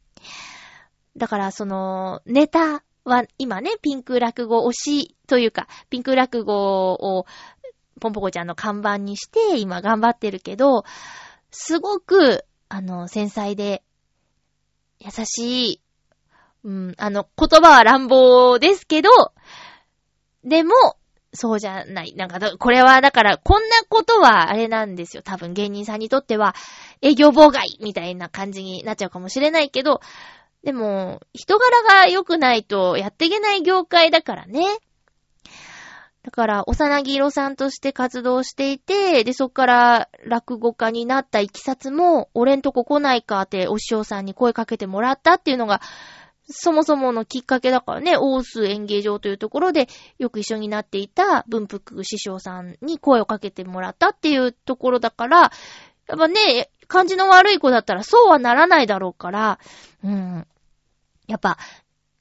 [1.18, 7.26] だからその、ネタは今ね、ピンク落語推しというか、ピンク落語を
[8.00, 10.84] ポンポコちゃんの看板にして今頑張ってるけど、
[11.52, 13.84] すごく、あの、繊細で、
[15.00, 15.82] 優しい、
[16.64, 19.10] うん、あの、言葉は乱暴ですけど、
[20.44, 20.74] でも、
[21.34, 22.14] そうじゃない。
[22.16, 25.24] なんか、これはだから、こんなことはあれなんですよ。
[25.24, 26.56] 多分芸人さんにとっては、
[27.02, 30.02] 営業妨害みたいな感じになっちゃうかもしれないけど、
[30.64, 34.66] でも、人柄が良くないとやっていけない業界だからね。
[36.24, 45.82] だから、幼木色さんとして活動していて、で、そっから落語家になったいきさつも、俺んとこ来ないかってお師匠さんに声かけてもらったっていうのが、
[46.50, 55.52] そもそものきっかけだからね、大須演芸場というところでよく一緒になっていた文福師匠さんに声をかけてもらったっていうところだから、
[56.08, 59.60] やっぱね、感じの悪い子だったらそうはならないだろうから、
[60.04, 60.48] うん。
[61.28, 61.58] やっぱ、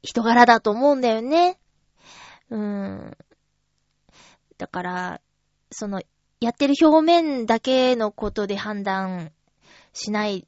[0.03, 1.59] 人柄だと思うんだよね。
[2.51, 3.17] うん。
[4.59, 5.21] だから、
[5.73, 6.03] その、
[6.41, 9.33] やってる表面だけのことで判断
[9.93, 10.47] しない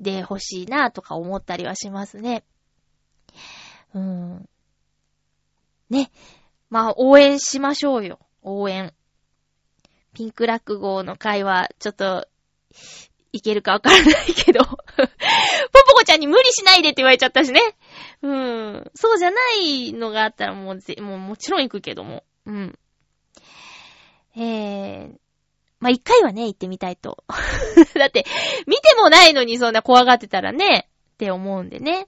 [0.00, 2.42] でほしいなとか思ったりはしますね。
[3.94, 4.48] うん。
[5.90, 6.10] ね。
[6.70, 8.18] まあ、応援しましょうよ。
[8.42, 8.94] 応援。
[10.14, 12.26] ピンク落語の会は、ちょっと、
[13.32, 14.64] いけるかわからないけど。
[14.64, 14.76] ポ
[15.86, 17.60] ポコちゃんに無理しないでって言われちゃったしね。
[18.22, 18.90] うん。
[18.94, 22.24] そうじゃないのがあったらもうぜ、もうもちろん行くけども。
[22.46, 22.78] うん。
[24.36, 25.18] えー、
[25.80, 27.24] まあ、一回はね、行ってみたいと。
[27.98, 28.26] だって、
[28.66, 32.06] 見てもないのにそんな怖がってたらね、って思うんでね。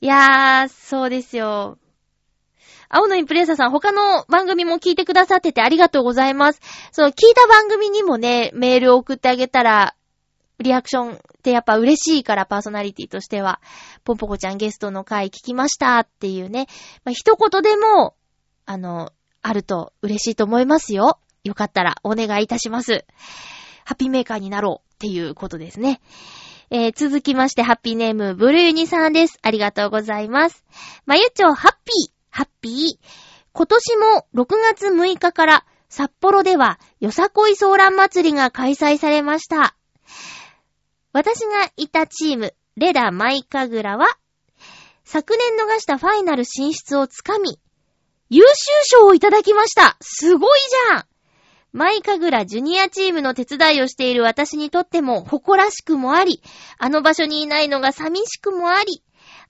[0.00, 1.78] いやー、そうですよ。
[2.88, 6.60] 青のインプレッサーさん、他の番組も聞いてくださっててありがとうございます。
[6.90, 9.94] そう、聞いた番組にもね、メールを送ってあげたら、
[10.58, 13.60] リアクションってやっぱ嬉しいから、パーソナリティとしては。
[14.04, 16.66] ポンポコちゃんゲストの回聞きましたっていうね。
[17.04, 18.14] まあ、一言でも、
[18.66, 21.18] あの、あると嬉しいと思いますよ。
[21.44, 23.04] よかったらお願いいたします。
[23.84, 26.00] ハッピーメーカーになろうっていうことですね。
[26.70, 29.38] えー、続きまして、ハッピーネーム、ブルーニさんです。
[29.42, 30.64] ありがとうございます。
[31.04, 33.06] まゆちょ、ハッピー、ハッピー。
[33.52, 39.76] 今年も6月6日から札幌ではよさこいソーラン祭りが開催されました。
[41.12, 44.06] 私がいたチーム、レダ・マイカグラは、
[45.04, 47.58] 昨年逃したファイナル進出をつかみ、
[48.30, 48.46] 優秀
[48.84, 50.58] 賞をいただきましたすごい
[50.90, 51.11] じゃん
[51.72, 56.42] マイカグラジュニアチームの手伝いをしている私にとっても誇らしくもあり、
[56.78, 59.02] あの場所にいないのが寂しくもあり、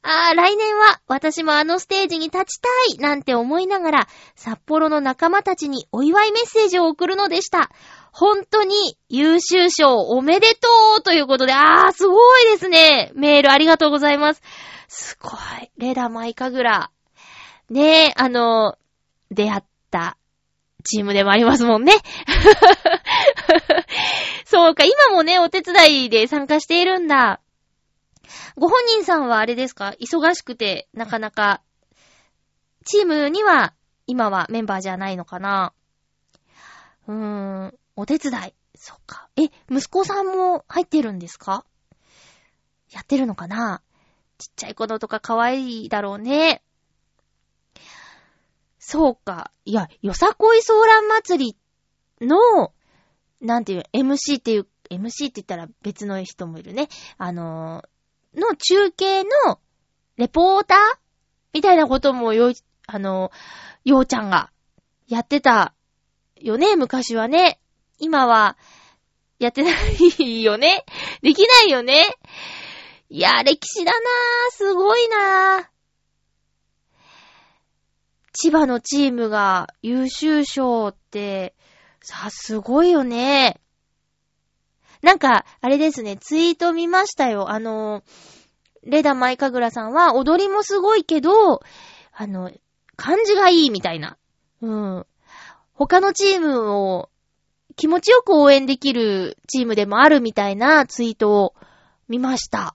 [0.03, 7.71] ああ、来年は私もあのステージに立ちたいなんて思いながら、札幌の仲間たちにお祝いメッセージを送るのでした。
[8.13, 13.13] 本当に優秀賞おめでとうということで、あー、すごいですね。
[13.15, 14.43] メールありがとうございます。
[14.89, 15.71] すごい。
[15.79, 16.91] レダマイカグラ。
[17.71, 18.77] ねえ、あの、
[19.31, 20.19] 出会った
[20.83, 21.93] チームでもありますもんね。
[24.45, 27.41] そうか、今もね、お手伝いで参加しているんだ。
[28.57, 29.95] ご本人さんはあれですか？
[30.01, 31.63] 忙しくて、なかなか、
[32.85, 33.75] チームには、
[34.07, 35.73] 今はメンバーじゃないのかな？
[37.09, 38.55] うーん、お手伝い。
[38.75, 39.29] そっか。
[39.37, 41.65] え、息子さんも入ってるんですか？
[42.91, 43.83] やってるのかな？
[44.39, 46.63] ちっちゃい子のとか可愛いだろうね。
[48.85, 49.53] そうか。
[49.65, 51.57] いや、よさこいソーラン祭
[52.21, 52.73] りの、
[53.41, 56.89] なんていう、MC っていう、MC って言ったら別の人もいるね。
[57.17, 59.61] あのー、の中継の
[60.17, 60.79] レポーター
[61.53, 62.53] みたいなこともよ、
[62.89, 64.51] あのー、ようちゃんが
[65.07, 65.75] やってた
[66.37, 67.61] よね、昔はね。
[68.01, 68.57] 今は、
[69.39, 69.71] やってな
[70.21, 70.85] いよね。
[71.23, 72.05] できないよね。
[73.09, 74.53] いや、歴史だなぁ。
[74.53, 75.72] すごいなぁ。
[78.33, 81.55] 千葉のチームが優秀賞って、
[82.01, 83.61] さ、すごいよね。
[85.03, 87.51] なんか、あれですね、ツイート見ましたよ。
[87.51, 88.03] あの、
[88.85, 91.61] レダ・マイカグラさんは踊りもすごいけど、
[92.13, 92.51] あの、
[92.97, 94.17] 感じがいいみたいな。
[94.61, 95.07] うん。
[95.75, 97.11] 他のチームを
[97.77, 101.55] 気持ちよく応援できるチームでもあるみたいなツイートを
[102.09, 102.75] 見ました。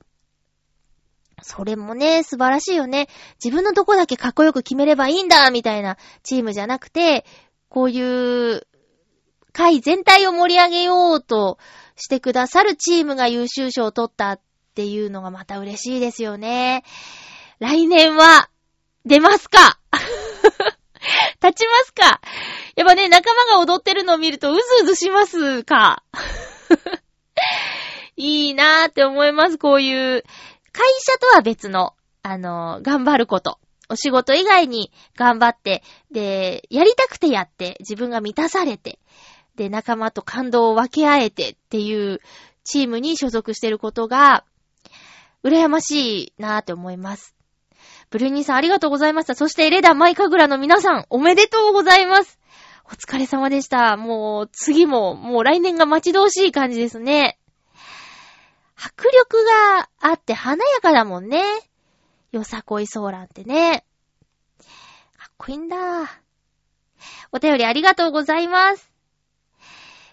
[1.42, 3.08] それもね、素晴らしいよね。
[3.44, 7.26] 自分のとこだけかっこよく決めればいいんだみたいなチームじゃなくて、
[7.70, 8.68] こういう
[9.54, 11.58] 会全体を盛り上げようと
[11.96, 14.42] してくださるチームが優秀賞を取ったっ
[14.76, 16.84] ていうのがまた嬉しいですよね。
[17.60, 18.50] 来年は
[19.06, 19.80] 出ますか？
[21.42, 22.20] 立ちますか？
[22.76, 26.04] やっぱね、仲間が踊ってるのを見るとうずうずしますか？
[28.18, 30.24] いいなーって思います、こういう
[30.78, 33.58] 会社とは別の、あの、頑張ること。
[33.90, 39.00] お仕事以外に頑張って、で、やりたくてやって、自分が満たされて、
[39.56, 42.22] で、仲間と感動を分け合えてっていう
[42.64, 44.44] チームに所属してることが、
[45.44, 47.36] 羨ましいなーって思います。
[48.12, 49.34] ブルーニーさんありがとうございました。
[49.34, 52.40] そしてレダーマイカグラの皆さん、おめでとうございます。
[52.86, 53.98] お疲れ様でした。
[53.98, 57.37] もう、次も、もう来年が待ち遠しい感じですね。
[58.78, 61.44] 迫力があって華やかだもんね。
[62.32, 63.84] よさこいソーランってね。
[65.18, 65.78] かっこいいんだ。
[67.32, 68.92] お便りありがとうございます。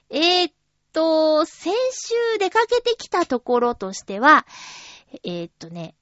[0.08, 0.52] えー、っ
[0.92, 4.46] と、先週出かけてきたところとしては、
[5.22, 5.94] えー、っとね、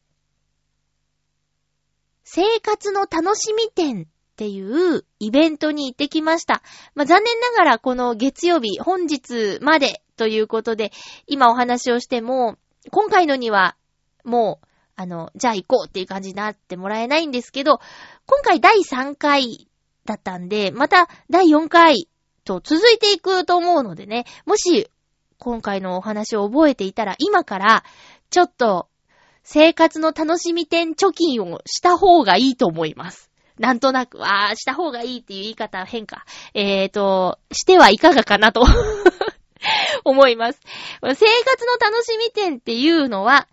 [2.25, 6.63] 生活の楽しみ店っていうイベントに行ってきました。
[6.95, 10.91] まあ、残念ながらこの月曜日、本日までということで、
[11.27, 12.57] 今お話をしても、
[12.91, 13.77] 今回のには
[14.25, 14.67] もう、
[14.97, 17.81] あの、じゃあ行こうっていう感じになってもらえないんですけど、
[18.27, 19.69] 今回第3回
[20.05, 22.09] だったんで、また第4回
[22.45, 24.89] と続いていくと思うのでね、もし
[25.39, 27.85] 今回のお話を覚えていたら、今から
[28.31, 28.89] ちょっと
[29.43, 33.32] 生活の楽しみ点貯金をした方がいいと思います。
[33.63, 36.25] なんとなく、あー、した方がいいっていう言い方変か。
[36.53, 38.65] えーと、してはいかがかなと
[40.05, 40.59] 思います。
[41.01, 41.25] 生活
[41.65, 43.47] の楽しみ点っていうのは、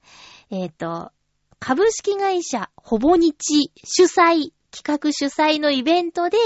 [0.50, 1.12] えーと、
[1.60, 6.38] 株式会社ほぼ日主催、企画主催のイベントで、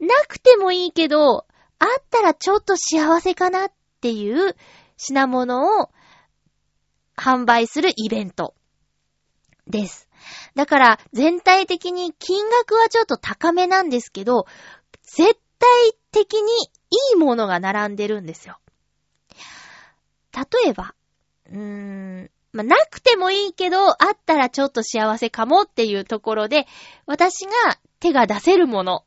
[0.00, 1.46] なくてもいいけど、
[1.78, 4.56] あったらちょっと幸せかなっていう
[4.96, 5.90] 品物を
[7.14, 8.54] 販売するイベント
[9.66, 10.05] です。
[10.54, 14.46] だから、全体的に金額はちょっと高めなんですけど、
[15.02, 16.52] 絶対的に
[17.12, 18.58] いいものが並んでるんですよ。
[20.34, 20.94] 例えば、
[21.50, 26.66] うーん、まあ、なくてもいいけど、あったらちょっと幸せかもっていうところで、
[27.06, 27.52] 私が
[28.00, 29.04] 手が出せるもの。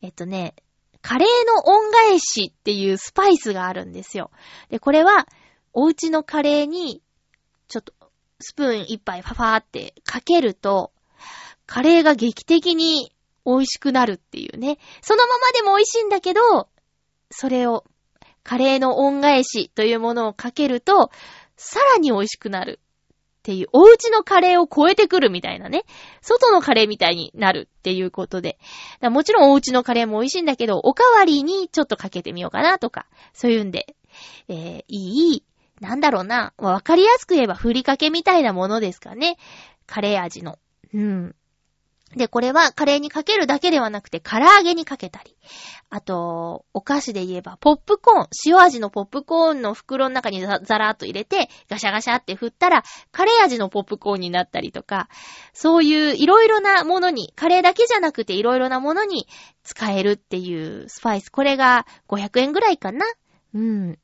[0.00, 0.54] えっとね、
[1.02, 4.30] カレーの恩返しっていうスパイスがあるんですよ。
[4.70, 5.26] で、これは、
[5.74, 7.02] お家のカレーに、
[7.68, 7.92] ちょっと
[8.42, 10.92] スプーン一杯ファファーってかけると、
[11.66, 13.12] カレーが劇的に
[13.46, 14.78] 美味しくなるっていうね。
[15.00, 16.68] そのままでも美味しいんだけど、
[17.30, 17.84] それを、
[18.44, 21.10] カレーの恩返しというものをかけると、
[21.56, 25.84] さらに美味しくなるっていう、お家のカレーを超えてくるみたいなね。
[26.20, 28.58] 外のカレーみたいになるっていうことで。
[29.00, 33.94] もちろんお家のカレーも美味しいんだけど、おかわりにちょっとかけてみようかなとか、そういうんで、
[34.48, 35.44] えー、いい
[35.82, 36.54] なんだろうな。
[36.58, 39.36] わかりやすく言えばふりかけみたいなものですかね。
[39.86, 40.58] カレー味の。
[40.94, 41.34] うん。
[42.14, 45.34] で、これはカレーにかけるだけではなくて、唐揚げにかけたり。
[45.90, 55.08] あと、お菓子で言えば、ポップコーン、塩味のポップコーンの袋の中にザザラーっと入れて、ガシャガシャって振ったら、カレー味のポップコーンになったりとか、
[55.52, 59.26] そういういろいろなものに、カレーだけじゃなくていろいろなものに
[59.64, 61.30] 使えるっていうスパイス。
[61.30, 63.06] これが500円ぐらいかな。
[63.54, 63.98] うん。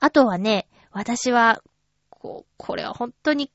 [0.00, 0.68] あとはね、
[0.98, 1.62] 私は、
[2.10, 3.52] こう、これは本当に、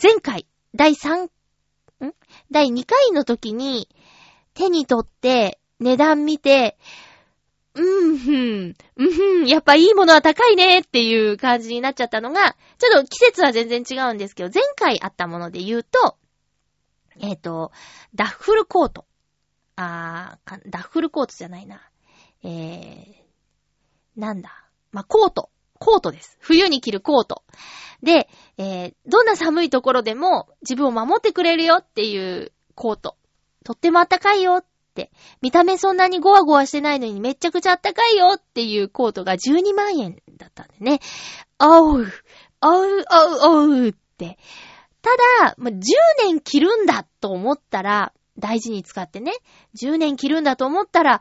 [0.00, 1.30] 前回、第3、ん？
[2.50, 3.88] 第2回の時に、
[4.52, 6.76] 手に取って、値段見て、
[7.74, 16.18] うんふん、うんふん、やっぱいいものは高いねっていう感じになっちゃったのが、ちょっと季節は全然違うんですけど、前回あったもので言うと、
[17.18, 17.72] えっ、ー、と、
[18.14, 19.06] ダッフルコート。
[19.76, 21.80] あー、ダッフルコートじゃないな。
[22.42, 24.68] えー、なんだ。
[24.92, 25.48] まあ、コート。
[25.84, 26.38] コートです。
[26.40, 27.42] 冬に着るコート。
[28.02, 33.18] で、えー、どんな寒いところでも自分を守ってくれるよっていうコート。
[33.64, 34.64] とってもあったかいよっ
[34.94, 35.12] て。
[35.42, 41.00] 見た目そんなにゴワゴワしてないのにめちゃくちゃあったかいよっていうコートが12万円だったんでね。
[41.60, 42.06] おう、おう、
[42.62, 43.04] おう、
[43.42, 44.38] おうって。
[45.02, 45.10] た
[45.48, 45.80] だ、ま10
[46.22, 49.32] 年着るんだと思ったら、大事に使ってね。
[49.76, 51.20] 10年着るんだと思ったら、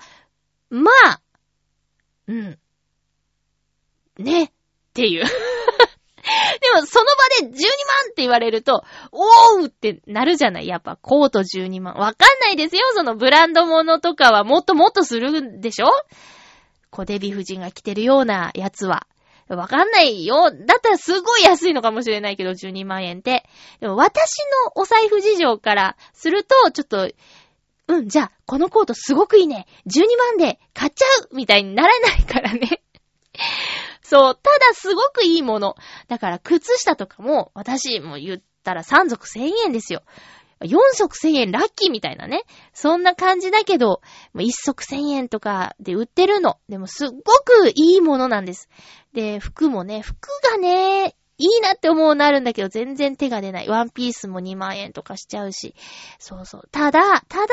[0.70, 1.22] まあ、
[2.28, 2.60] うん。
[4.18, 4.46] ね。
[4.46, 4.50] っ
[4.94, 5.26] ていう。
[5.26, 5.30] で
[6.80, 7.06] も、その
[7.42, 11.96] 場で12万って言われると、おーってなるじゃないやっぱ、コート12万。
[11.96, 15.88] わかんないですよそのブランド物とかはもっともっとするんでしょ？
[16.92, 19.08] 小デヴィ夫人が着てるようなやつは。
[19.50, 20.52] わかんないよ。
[20.52, 23.44] だったらすごい安いのかもしれないけど、12万円って。
[23.82, 27.10] でも私のお財布事情からすると、ちょっと、
[27.88, 29.68] うん、じゃあ、このコートすごくいいね。
[29.88, 32.82] 12万で買っちゃうみたいにならないからね。
[34.04, 34.36] そう。
[34.36, 35.76] ただすごくいいもの。
[36.08, 40.04] だから靴下とかも、私も言ったら3足1000円ですよ。
[40.62, 42.44] 4足1000円ラッキーみたいなね。
[42.74, 44.02] そんな感じだけど、
[44.36, 46.58] 1足1000円とかで売ってるの。
[46.70, 48.70] でもすっごくいいものなんです。
[49.14, 53.68] で、服もね、服がね、いいなって思うなるんだけど、全然手が出ない。
[53.68, 55.76] ワンピースも2万円とかしちゃうし。
[56.20, 56.70] そうそう。
[56.72, 57.48] ただ、ただ、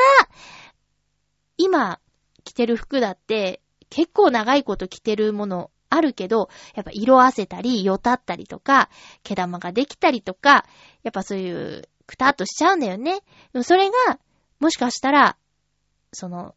[1.57, 1.99] 今
[2.43, 8.89] 着てる服だって、結構長いこと着てるものあるけど、やっぱ色あせたり、よたったりとか、
[9.23, 10.65] 毛玉ができたりとか、
[11.03, 13.19] やっぱそういう、くたっとしちゃうんだよね。
[13.53, 14.19] でもそれが、
[14.59, 15.37] もしかしたら、
[16.13, 16.55] その、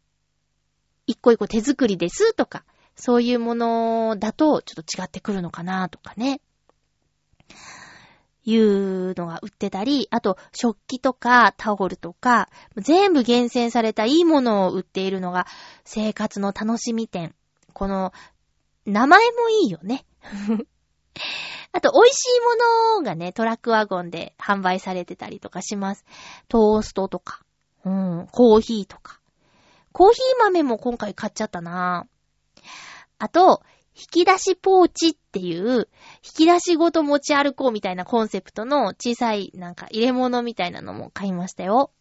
[1.05, 2.63] 一個一個手作りですとか、
[2.95, 6.39] そういうものだとちょっと違ってくるのかなとかね。
[8.47, 15.47] いうのが売ってたり、あと食器とかタオルとか、全部厳選されたいいものを売っているのが
[15.83, 17.33] 生活の楽しみ店。
[17.73, 18.13] この
[18.85, 20.05] 名前もいいよね。
[21.71, 26.05] あと、美味しいものがね、トラックワゴンで販売されてたりとかします。
[26.47, 27.43] トーストとか、
[27.83, 29.19] うん、コーヒーとか。
[29.91, 32.07] コーヒー豆も今回買っちゃったな
[33.17, 33.61] あと、
[33.95, 35.87] 引き出しポーチっていう、
[36.23, 41.91] 引き出しごと持ち歩こうみたいなコンセプトの小さいなんか入れ物みたいなのも買いましたよ。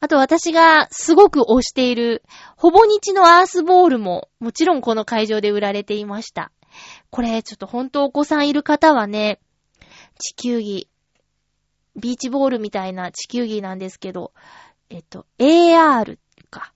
[0.00, 2.22] あと私がすごく推している、
[2.56, 6.50] ほぼ日のアースボールも、もちろんこの会場で売られていました。
[7.10, 9.40] これ、ちょっと本当お子さんいる方はね、
[10.18, 10.88] 地球儀、
[11.96, 14.32] ビーチボールみたいな地球儀なんですけど、
[14.88, 16.18] えっと、AR
[16.50, 16.72] か、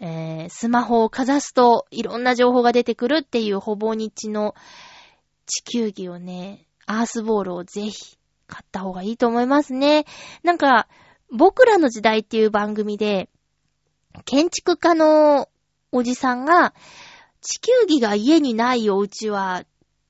[0.00, 4.54] えー、スマホをかざすといろんな情報が出てくるっていうほぼ日の
[5.46, 10.04] 地球儀をね、アースボールをぜひ買った方がいいと思いますね。
[10.42, 10.88] なんか、
[11.30, 13.28] 僕らの時代っていう番組で、
[14.24, 15.48] 建築家の
[15.92, 16.74] おじさんが、
[17.40, 19.64] 地球儀が家にないお家は、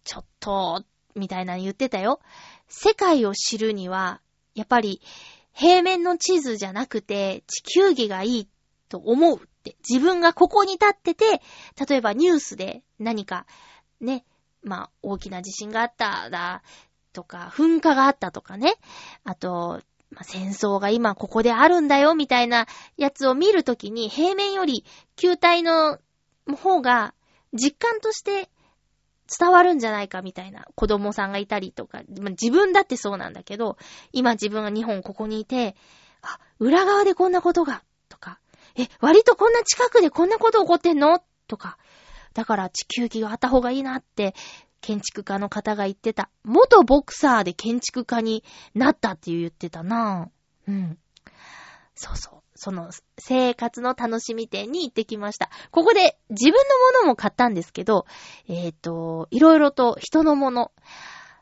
[0.04, 2.20] ちょっと、みたいなの言ってたよ。
[2.68, 4.20] 世界を知るには、
[4.54, 5.00] やっぱり、
[5.52, 8.48] 平面の地図じゃなくて、地球儀がいい
[8.88, 9.76] と思うって。
[9.88, 11.42] 自分がここに立ってて、
[11.88, 13.46] 例えばニュースで何か、
[14.00, 14.24] ね、
[14.62, 16.62] まあ、大きな地震があっただ、
[17.12, 18.74] とか、噴火があったとかね。
[19.24, 24.84] あと、まあ、戦争が今ここであるんだよみたいなやつを見るときに平面より
[25.16, 25.98] 球体の
[26.62, 27.14] 方が
[27.52, 28.48] 実感として
[29.38, 33.76] 伝わるんじゃないかみたいな子供さんがいたりとか、まあ、自分だってそうなんだけど、
[34.12, 35.76] 今自分が日本ここにいて、
[36.22, 38.40] あ、裏側でこんなことが、とか、
[38.76, 41.22] え、割とこんな近くでこんなこと起こってんの？
[41.46, 41.76] とか、
[42.32, 44.34] だから地球儀があった方がいいなって
[44.80, 46.30] 建築家の方が言ってた。
[46.44, 50.30] 元ボクサーで建築家になったって言ってたな。
[50.66, 50.98] うん。
[51.94, 52.38] そうそう。
[52.54, 55.48] その生活の楽しみ店に行ってきました。
[55.70, 58.04] ここで自分のものも買ったんですけど、
[58.48, 60.72] えっ、ー、と、いろいろと人のもの。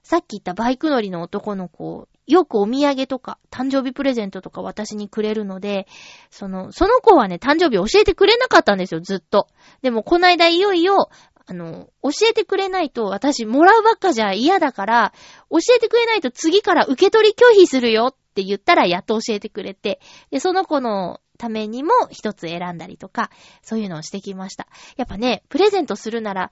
[0.02, 5.88] さっき言ったバイク乗りの男の子、よくお土産とか、誕生日プレゼントとか私にくれるので、
[6.30, 9.48] その、その子はね、誕生日教えてくれなかったんですよ、ずっと。
[9.82, 11.08] でも、この間いよいよ、
[11.46, 15.12] あの、教えてくれないと、私もらうばっかじゃ嫌だから、
[15.50, 23.30] 教えてくれないと次から受け取り拒否するよって言ったらやっと教えてくれて、で、その子のためにも一つ選んだりとか、
[23.62, 24.66] そういうのをしてきました。
[24.96, 26.50] やっぱね、プレゼントするなら、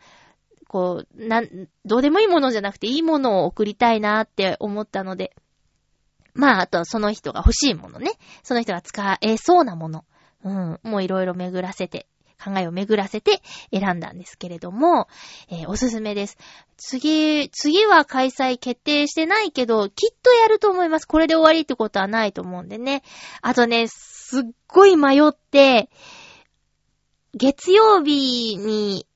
[0.68, 5.34] こう、なん、どうでもいいものじゃなくていいものを送りたいなって思ったので、
[6.34, 8.12] まあ、あとその人が欲しいものね。
[8.42, 10.04] その人が使えそうなもの。
[10.44, 12.06] うん、もういろいろ巡らせて
[12.44, 13.42] 考えを巡らせて
[13.72, 15.08] 選んだんですけれども、
[15.48, 16.36] えー、おすすめです。
[16.76, 21.06] 次、次は開催決定してないけど、きっとやると思います。
[21.06, 23.02] これで終わりってことはないと思うんでね。
[23.42, 25.88] あとね、すっごい迷って、
[27.34, 29.06] 月曜日に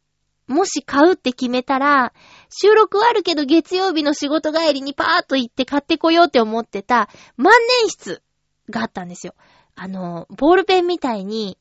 [0.49, 2.13] もし買うって決めたら、
[2.49, 7.53] 収録はあるけど月曜日の仕事帰りにパーッと行って買ってこようって思ってた万
[7.83, 8.23] 年筆
[8.71, 9.35] があったんですよ。
[9.77, 11.59] あの、ボールペンみたいに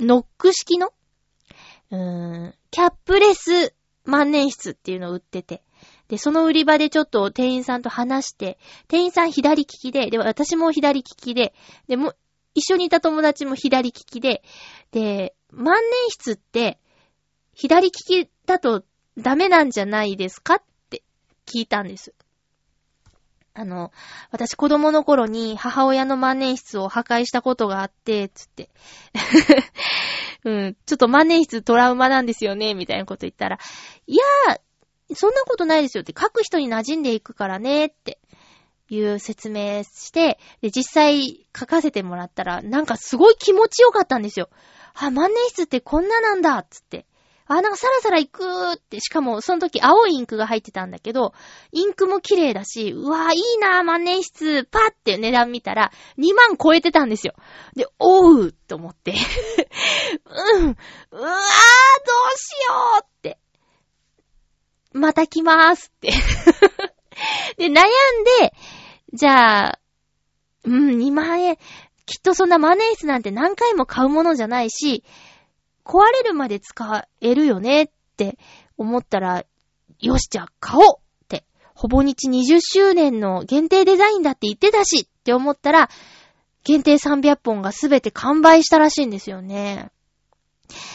[0.00, 0.92] ノック式の、
[1.90, 3.74] うーん、キャップレス
[4.04, 5.62] 万年筆っていうのを売ってて。
[6.08, 11.52] で、その売り場でちょっと店員さんと話して、店員さん左利きで、で、私も左利きで、
[11.88, 12.14] で、も、
[12.54, 14.42] 一緒にいた友達も左利きで、
[14.92, 15.82] で、万年
[16.18, 16.78] 筆って、
[17.54, 18.84] 左利きだと
[19.18, 20.56] ダメなんじゃないですか？
[20.56, 21.02] って
[21.46, 22.14] 聞いたんです。
[23.58, 23.90] あの、
[24.30, 28.68] 私子供の頃に母親の万年筆を破壊したことがあって、つって。
[30.44, 33.58] うん、ちょっと万年筆トラウマなんですよね、みたいなこと言ったら、
[34.06, 38.18] いやー、そんなことないですよって、書く人に馴染んでいくからね、って
[38.90, 44.50] いう説明して、で、実際書かせてもらったら、なんかすごい気持ちよかったんですよ。
[44.92, 47.06] あ、万年筆ってこんななんだ、つって。
[47.48, 51.32] あ、なんかサラサラ行くーって、しかもその時青いインクが入ってたんだけど、
[51.72, 57.34] インクも綺麗だし、うわーいいなー万年筆、パッて値段見たら、2万超えてたんですよ。
[57.74, 59.14] で、おうと思って。
[60.26, 60.64] うん。
[60.64, 60.78] うわーどう
[62.36, 63.38] しようって。
[64.92, 66.10] また来まーすって。
[67.58, 67.74] で、悩ん
[68.40, 68.54] で、
[69.12, 69.78] じゃあ、
[70.64, 71.56] うん、2万円。
[72.06, 75.04] きっとそんな万年筆なんて何回も買うものじゃないし、
[75.86, 78.38] 壊れるまで使えるよねって
[78.76, 79.44] 思ったら、
[80.00, 81.44] よし、じゃあ買おうって。
[81.74, 85.88] ほぼ日20周年の限定デザインだって言ってたしって思ったら、
[86.64, 89.92] 限定300本がすべて完売したらしいんですよね。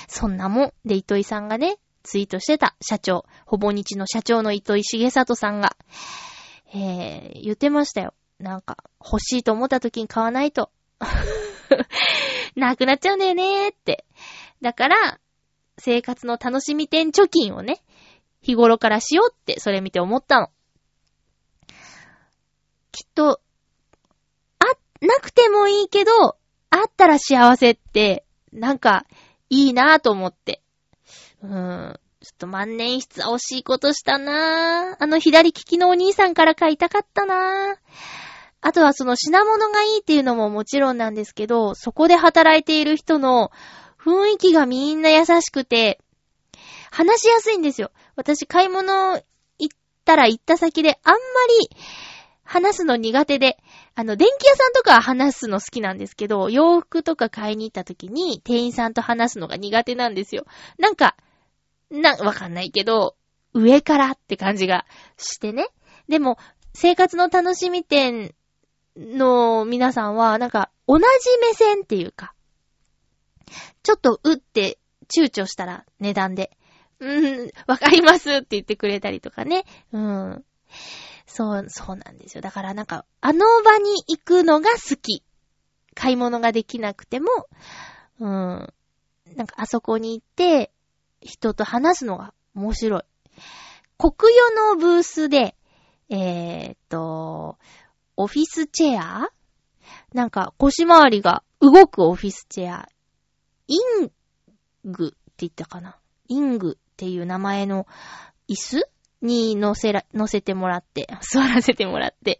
[0.10, 0.74] そんなもん。
[0.86, 5.78] で、糸井さんがね、ツイートしてた社長、ほぼ日の社長の糸井重里さんが、
[6.74, 8.14] えー、言ってましたよ。
[8.40, 10.72] なんか、欲しいと思った時に買わないと。
[12.56, 14.06] なくなっちゃうんだよねーって。
[14.62, 15.20] だから、
[15.78, 17.82] 生活の楽しみ点貯金をね、
[18.42, 20.50] 日頃からしようって、それ見て思ったの。
[22.92, 23.42] きっと、
[24.60, 24.66] あ、
[25.06, 26.12] なくてもいいけど、
[26.70, 29.06] あったら幸せって、なんか、
[29.50, 30.62] いいなぁと思って。
[31.44, 32.00] うーん。
[32.22, 35.04] ちょっと万年筆惜しいことしたなぁ。
[35.04, 37.76] あの左利きのお兄さんから買いたかったなぁ。
[38.62, 43.52] あとはその品物がいいっていうのももちろんなんですけど、そこで働いている人の
[44.04, 46.00] 雰囲気がみんな優しくて、
[46.92, 47.92] 話しやすいんですよ。
[48.16, 49.22] 私買い物行
[49.74, 51.18] ったら行った先であんま
[51.70, 51.78] り
[52.44, 53.58] 話すの苦手で、
[53.96, 60.46] あの、電気屋さんとかは話すの好きなんですけど、洋服とか買いに行った時に店員さんと話すのが苦手なんですよ。
[60.78, 61.16] なんか、
[61.90, 63.16] な、わかんないけど、
[63.54, 64.86] 上からって感じが
[65.18, 65.68] してね。
[66.10, 66.38] でも、
[66.74, 68.34] 生活の楽しみ店
[68.98, 71.04] の皆さんは、なんか、同じ
[71.42, 72.34] 目線っていうか、
[73.84, 76.58] ちょっと打って躊躇したら値段で、
[77.00, 79.66] うん、わかりますって言ってくれたりとかね。
[79.92, 80.46] うん。
[81.26, 82.42] そう、そうなんですよ。
[82.42, 85.24] だからなんか、あの場に行くのが好き。
[85.94, 87.28] 買い物ができなくても、
[88.20, 88.74] うん。
[89.36, 90.72] なんかあそこに行って、
[91.22, 93.02] 人と話すのが面白い。
[93.98, 95.56] 国与のブースで、
[96.10, 97.58] えーっと、
[98.16, 99.32] オフィスチェア？
[100.14, 102.90] なんか腰回りが動くオフィスチェア。
[103.72, 105.98] ing って言ったかな？
[106.28, 107.88] ing っていう名前の
[108.50, 108.90] 椅子
[109.22, 112.40] に乗せら、乗せてもらって、 座らせてもらって、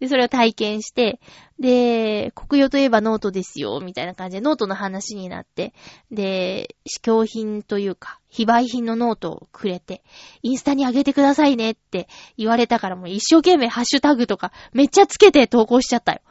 [0.00, 1.20] で、それを体験して、
[1.60, 5.74] で、国用といえばノートですよ、みたいな感じでノートの話になって、
[6.10, 10.02] で、試供品というか、非売品のノートをくれて、
[10.42, 16.22] インスタに上げてくださいねって言われたからもう一生懸命ハッシュタグとかめっちゃつけて投稿しちゃったよ。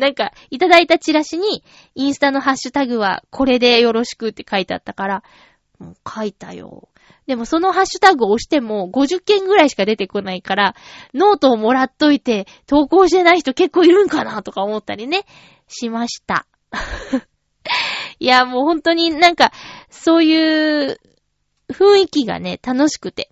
[0.00, 1.62] なんか、いただいたチラシに、
[1.94, 5.22] インスタのハッシュタグはこれでよろしくって書いてあったから、
[5.78, 6.88] もう書いたよ。
[7.26, 10.74] でもそのハッシュタグを押しても50件ぐらいしか出てこないから、
[11.14, 15.24] ノートをもらっといて投稿してない人結構いるんかなとか思ったりね、
[15.68, 16.46] しました。
[18.18, 19.52] いや、もう本当になんか、
[19.88, 21.00] そういう
[21.70, 23.30] 雰囲気がね、楽しくて。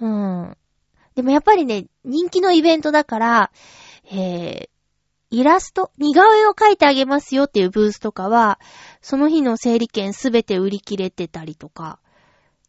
[0.00, 0.56] うん。
[1.14, 3.50] でもやっぱりね、人気のイベントだから、
[4.10, 4.68] えー、
[5.30, 8.58] イラスト、似顔絵を描いてあげますよっていうブースとかは、
[9.00, 12.00] その日の整理券すべて売り切れてたりとか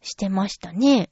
[0.01, 1.09] してましたね。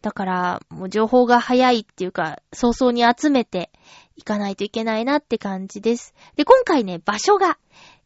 [0.00, 3.70] だから、もう情報が早いっていうか、早々に集めて
[4.16, 6.14] いかないといけないなって感じです。
[6.36, 7.58] で、今回ね、場所が、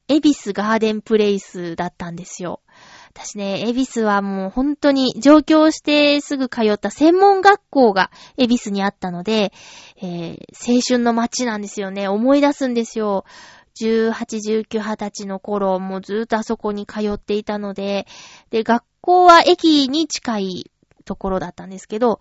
[0.08, 2.60] エビスガーデンプレイスだったんですよ。
[3.14, 9.52] 私ね、エビスはもう本当に上京してすぐ通った専門学校がエビスにあったので、
[9.98, 12.08] えー、青春の街なんですよね。
[12.08, 13.26] 思い出すんですよ。
[13.80, 14.12] 18、
[14.64, 18.06] 19、20歳の頃、もうずっとあそこに通っていたので、
[18.50, 20.70] で、学校は駅に近い
[21.04, 22.20] ところだったんですけど、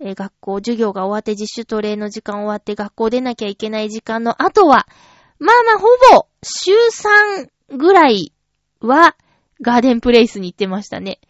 [0.00, 4.86] えー学校、授業が終わって自主トレの時間終わって学校出なきゃいけない時間の後は、
[5.38, 5.86] まあまあほ
[6.16, 6.72] ぼ週
[7.70, 8.32] 3ぐらい
[8.80, 9.16] は
[9.60, 11.20] ガーデンプレイスに行ってましたね。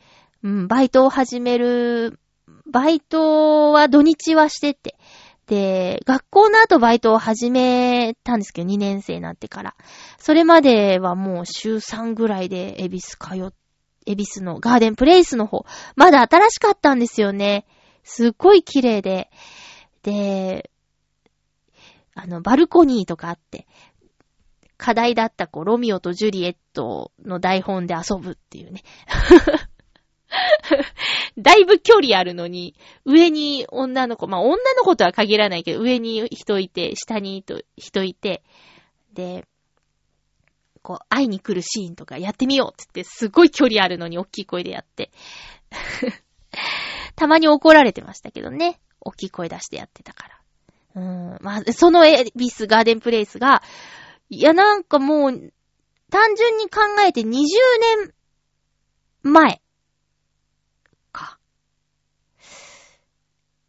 [0.43, 2.19] うん、バイトを始める、
[2.67, 4.97] バイトは土日はしてて、
[5.47, 9.75] で、学校の後バイトを始めたんですけど、2年生になってから。
[10.19, 13.53] それまではもう週3ぐらいでエビス通っ、
[14.07, 15.67] エビスのガーデンプレイスの方、
[15.97, 17.67] まだ新しかったんですよね。
[18.05, 19.29] すっごい綺麗で。
[20.03, 20.71] で、
[22.15, 23.67] あの、バルコニーとかあって、
[24.81, 28.83] 課題だったこう、ロミオとジュリエットの台本で遊ぶっていうね。
[31.37, 32.75] だいぶ距離あるのに、
[33.05, 37.45] 上に女の子、まあ、女の子とは限らないけど、上に人いて、下に
[37.77, 38.43] 人いて、
[39.13, 39.47] で、
[40.81, 45.11] こう、会いに来るシーンとかやってみようって言って、すごい距離あるのに大きい声でやって。
[47.17, 48.81] たまに怒られてましたけどね。
[49.01, 50.41] 大きい声出してやってたから。
[50.95, 51.39] うん。
[51.43, 53.63] まあ、そのエビスガーデンプレイスが、
[54.31, 55.53] いや、なんかもう、
[56.09, 57.27] 単純に考えて20
[58.03, 58.15] 年
[59.23, 59.61] 前。
[61.13, 61.39] か。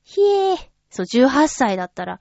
[0.04, 0.58] ひえー。
[0.92, 2.20] そう、18歳だったら、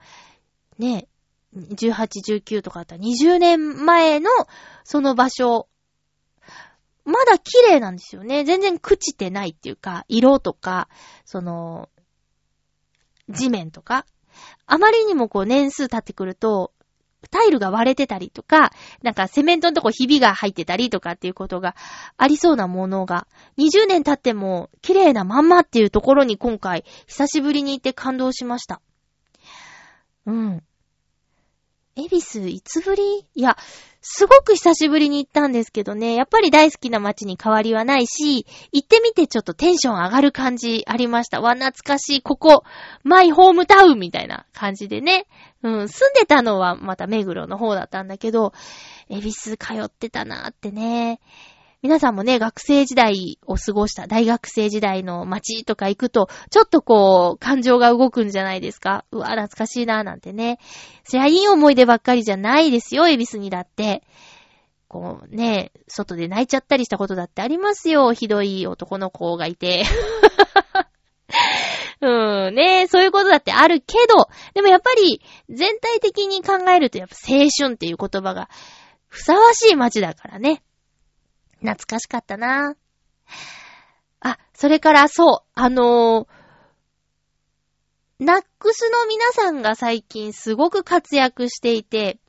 [0.79, 1.07] ね、
[1.55, 4.29] 18、19とかあったら20年前の
[4.83, 5.67] その場所、
[7.03, 8.43] まだ綺麗なんですよね。
[8.43, 10.87] 全然朽ちてないっていうか、色とか、
[11.25, 11.89] その、
[13.29, 14.05] 地面とか。
[14.65, 16.73] あまりにもこう年数経ってくると、
[17.29, 18.71] タイルが割れてたりとか、
[19.03, 21.75] なんかセメントのとこひびが入ってたりとかっていうことが
[22.17, 28.81] ありそうなものが、20年経っても綺麗なまんまっていうところに今回久しぶりに行って感動しました。
[30.25, 30.63] うん。
[31.95, 33.25] エビス、いつぶり？
[33.35, 33.57] いや、
[34.01, 41.41] すごく久しぶりに行ったんですけどね、やっぱり大好きな街に変わりはないし、行ってみてちょっとテンション上がる感じありました。
[41.41, 42.63] わ、懐かしい、ここ、
[43.03, 45.27] マイホームタウンみたいな感じでね。
[45.63, 48.53] うん、住んでたのはまた目黒の方だったんだけど、
[49.09, 51.19] エビス通ってたなーってね。
[51.81, 59.03] 皆さんもね、学生時代を過ごした大学生時代の街とか行くと、ちょっとこう、感情が動くんじゃないですか。
[59.11, 60.59] うわ、懐かしいな、なんてね。
[61.03, 64.03] そりゃいい思い出ばっかりじゃないですよ、エビスにだって。
[64.89, 68.13] こうね、外で泣いちゃったりしたことだってありますよ。
[68.13, 69.83] ひどい男の子がいて。
[72.01, 78.49] うん、ねそういうことだってあるけど、でもやっぱり全体的に考えるとやっぱ青春っていう言葉が
[79.07, 80.61] ふさわしい街だからね。
[81.61, 82.75] 懐かしかったな
[84.19, 92.19] あ、それからそう、あのー、ナックスの皆さんが最近すごく活躍していて、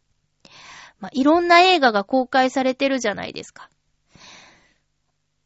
[1.00, 3.68] まあ、いろんな映画が公開されてるじゃないですか。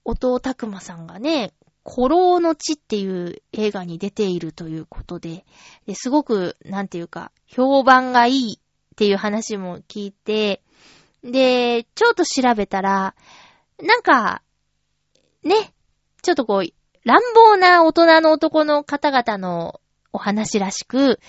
[0.05, 1.53] 音尾拓馬さんがね、
[1.85, 5.45] 古老の地っていう映画に出ているということで、
[5.87, 10.63] ですごく、なんていうか、評判がいいっていう話も聞いて、
[11.23, 13.15] で、ちょっと調べたら、
[13.83, 14.43] なんか、
[15.43, 15.73] ね、
[16.23, 16.73] ちょっとこう、
[17.05, 19.81] 乱暴な大人の男の方々の
[20.13, 21.21] お話らしく、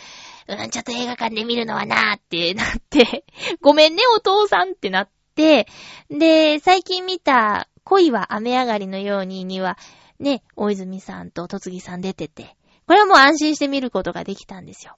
[0.47, 3.25] うん、ちょっと映画館で見るのはなーってなって、
[3.61, 5.67] ごめんねお父さんってなって、
[6.09, 9.77] で、最近見た恋は雨上がりのようにには、
[10.19, 12.55] ね、大泉さんと戸次さん出てて、
[12.87, 14.97] これはもう安心して見ることができたんですよ。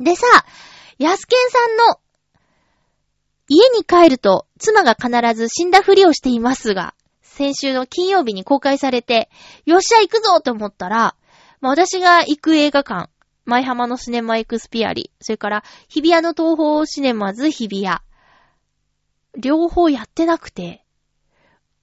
[0.00, 0.26] でさ、
[0.98, 2.00] 安健さんの
[3.48, 9.30] 家に帰ると、妻が必ず死んだふりをしていますが、先週の金曜日に公開されて、
[9.64, 11.16] よっしゃ行くぞと思ったら、
[11.60, 13.10] まあ、私が行く映画館、
[13.46, 18.00] 舞浜のシネマエクスピアリ、それから日比谷の東方シネマズ日比谷、
[19.38, 20.84] 両方やってなくて、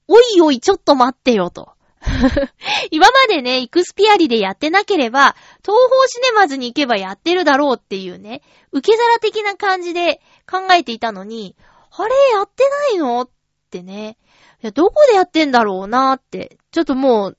[0.07, 1.74] おいおいちょっと待ってよと。
[2.91, 8.41] 今までね、イクスピアリでやってなければ、東方シネマズに行けばやってるだろうっていうね、
[8.71, 11.55] 受け皿的な感じで考えていたのに、
[11.91, 13.29] あれやってないのっ
[13.69, 14.17] てね。
[14.61, 16.57] いや、どこでやってんだろうなって。
[16.71, 17.37] ちょっともう、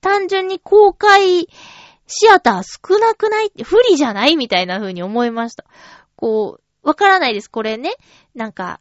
[0.00, 1.48] 単純に公開
[2.06, 5.64] シアター少なくないって不利じゃないみたいな風に思いました。
[6.16, 7.50] こう、わからないです。
[7.50, 7.94] これね。
[8.34, 8.80] なんか、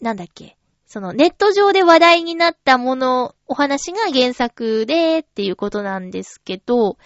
[0.00, 0.55] なんだっけ。
[0.86, 6.96] そのネット上で話題になったもの、お話が原作でっていうことなんですけど、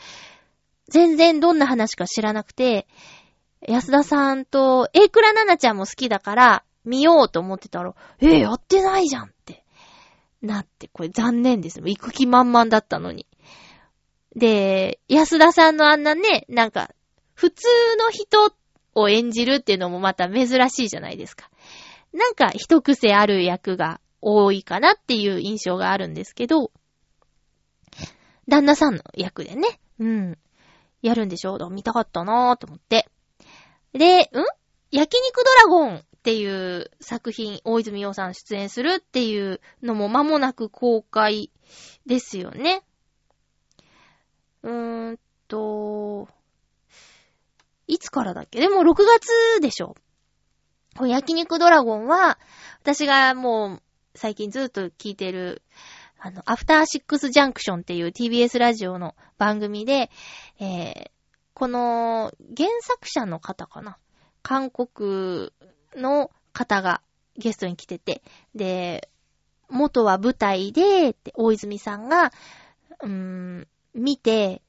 [0.88, 2.86] 全然どんな話か知らなくて、
[3.66, 9.64] 安田さんと、エイクラナナちゃんも好きだから、見ようと思ってたら、えー、やってないじゃんって、
[10.42, 11.80] なって、これ残念です。
[11.80, 13.26] 行く気満々だったのに。
[14.34, 16.90] で、安田さんのあんなね、なんか、
[17.34, 17.66] 普通
[17.98, 18.54] の人
[18.94, 21.49] を演じるっていうのもまた珍しいじゃないですか。
[22.12, 26.72] なんか一癖ある役が多いかなっていう印象があるんですけど、
[28.48, 30.38] 旦那さんの役でね、うん、
[31.02, 31.56] やるんでしょ？
[31.70, 33.08] 見たかったなーと思って。
[33.92, 34.26] で、ん？
[34.90, 41.50] 焼肉ドラゴンっていう作品、大泉洋さん出演するっていうのも間もなく公開
[42.06, 42.82] ですよね。
[44.62, 46.28] うーんと、
[47.86, 48.60] いつからだっけ？
[48.60, 49.94] でも6月でしょ。
[50.98, 52.38] 焼肉ドラゴンは、
[52.82, 53.82] 私がもう
[54.14, 55.62] 最近ずっと聞いてる、
[56.18, 60.10] あの、アフターシックスジャンクションっていう TBS ラジオの番組で、
[60.58, 61.10] えー、
[61.54, 63.98] この原作者の方かな？
[64.42, 65.50] 韓国
[65.94, 67.02] の方が
[67.36, 68.22] ゲストに来てて、
[68.54, 69.08] で、
[69.68, 72.32] 元は舞台で、大泉さんが、
[73.02, 74.62] うーん、見て、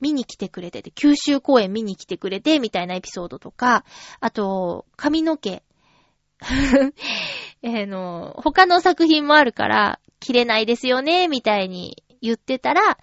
[0.00, 3.84] 見に来てくれてて、九州公演見に来てくれて、みたいなエピソードとか、
[4.20, 5.62] あと、髪の毛。
[7.62, 12.98] えの、他の作品もあるから、切れないですよね、みたいに言ってたら、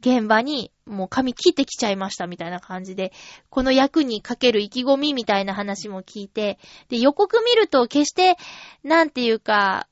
[0.00, 3.12] 現場にもう髪切ってきちゃいましたみたいな感じで、
[3.50, 8.36] この役にかける意気込みみたいな話も聞いて、で、予告見ると決して、
[8.82, 9.86] なんていうか、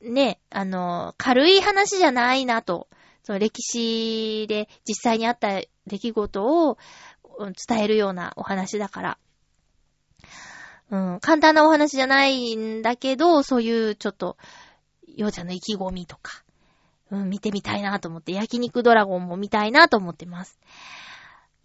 [0.00, 2.88] ね、あの、軽い話じゃないなと。
[3.22, 6.78] その歴史で実際にあった出来事を
[7.68, 9.18] 伝えるようなお話だから。
[10.90, 14.36] うん、簡単なお話じゃないんだけど、そういうちょっと、
[15.16, 16.42] ようちゃんの意気込みとか、
[17.10, 20.58] うん、見てみたいなと思って、焼肉ドラゴンも見たいなと思ってます。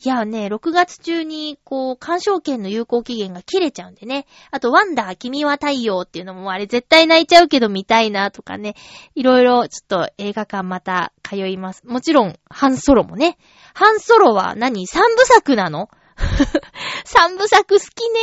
[0.04, 4.26] いやね、6月中に、こう、鑑賞券の有効期限が切れちゃうんでね。
[4.52, 8.76] あと、ワンダー、君は太陽っていうのも、あれ絶対泣いちゃうけど見たいなとかね。
[9.16, 11.82] いろいろ、ちょっと映画館また通います。
[11.86, 13.38] もちろん、ハンソロもね。
[13.74, 14.86] ハンソロは何？
[14.86, 15.90] 三部作なの？
[17.06, 18.20] 三部作好きね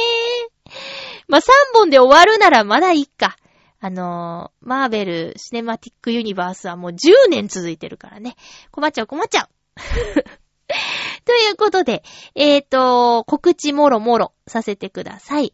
[1.29, 3.37] まあ、三本で終わるならまだいいか。
[3.81, 8.37] あのー、マーベル・シネマティック・ユニバースはもう10年続いてるからね。
[8.71, 10.42] 困っちゃう困っちゃう。
[11.25, 12.03] ということで、
[12.35, 15.53] えーと、告知もろもろさせてください。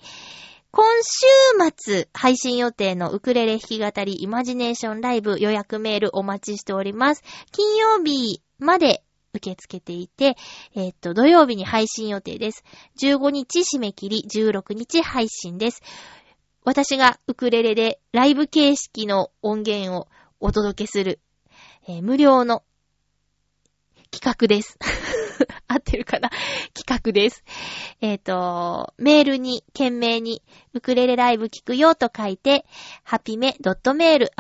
[0.71, 7.23] 今週末配信予定のウクレレ弾き語りイマジネーションライブ予約メールお待ちしております。
[7.53, 9.03] 金曜日まで
[9.33, 10.37] 受け付けていて、
[10.75, 12.65] えっ、と、土曜日に配信予定です。
[13.01, 15.83] 15日締め切り、16日配信です。
[16.65, 20.09] 私がウクレレでライブ形式の音源を
[20.39, 21.21] お届けする、
[21.87, 22.63] えー無料の
[24.11, 24.79] 企画です。
[25.69, 26.31] 合ってるかな？
[26.75, 27.45] 企画です。
[28.01, 30.43] えっ、と、メールに、件名に、
[30.75, 32.65] ウクレレライブ聞くよと書いて、
[33.05, 34.39] ハピメ .mail.gmail.com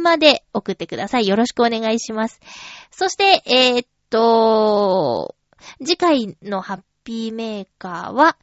[0.00, 1.28] まで送ってください。
[1.28, 2.40] よろしくお願いします。
[2.90, 5.34] そして、えっ、と、
[5.78, 8.36] 次回のハッピーメーカーは、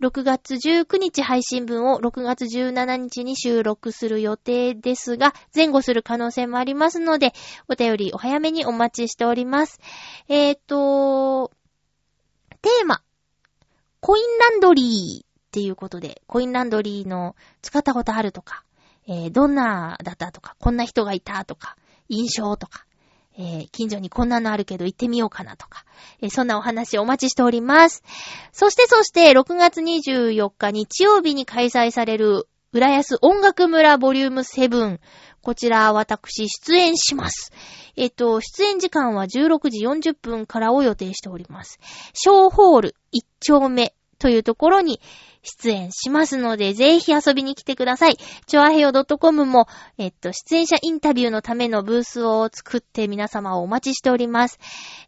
[0.00, 7.34] 6月19日配信分を6月17日に収録する予定ですが、前後する可能性もありますので、
[7.68, 9.78] お便りお早めにお待ちしております。
[10.28, 11.50] えっ、と、
[12.62, 13.02] テーマ、
[14.00, 18.64] コインランドリーっていうことで、コインランドリーの使ったことあるとか、
[19.06, 21.76] えーどんなだったとか、こんな人がいたとか、
[22.08, 22.86] 印象とか、
[23.40, 25.84] えー近所にこんなのあるけど行ってみようかなとか、
[26.20, 28.02] えーそんなお話お待ちしております。
[28.52, 35.00] そしてそして、6月24日日曜日に開催される、浦安音楽村ボリューム7。
[35.42, 37.50] こちら、私、出演します。
[37.96, 41.80] えっ、と、出演時間は16時40分からを予定しております。
[42.12, 45.00] 小ホール1丁目というところに
[45.42, 48.18] 出演しますので、ぜひ遊びに来てください。
[48.46, 49.66] チョアヘヨ .com も、
[49.96, 54.58] えっと、出演者インタビューのためのブースを作って皆様をお待ちしております。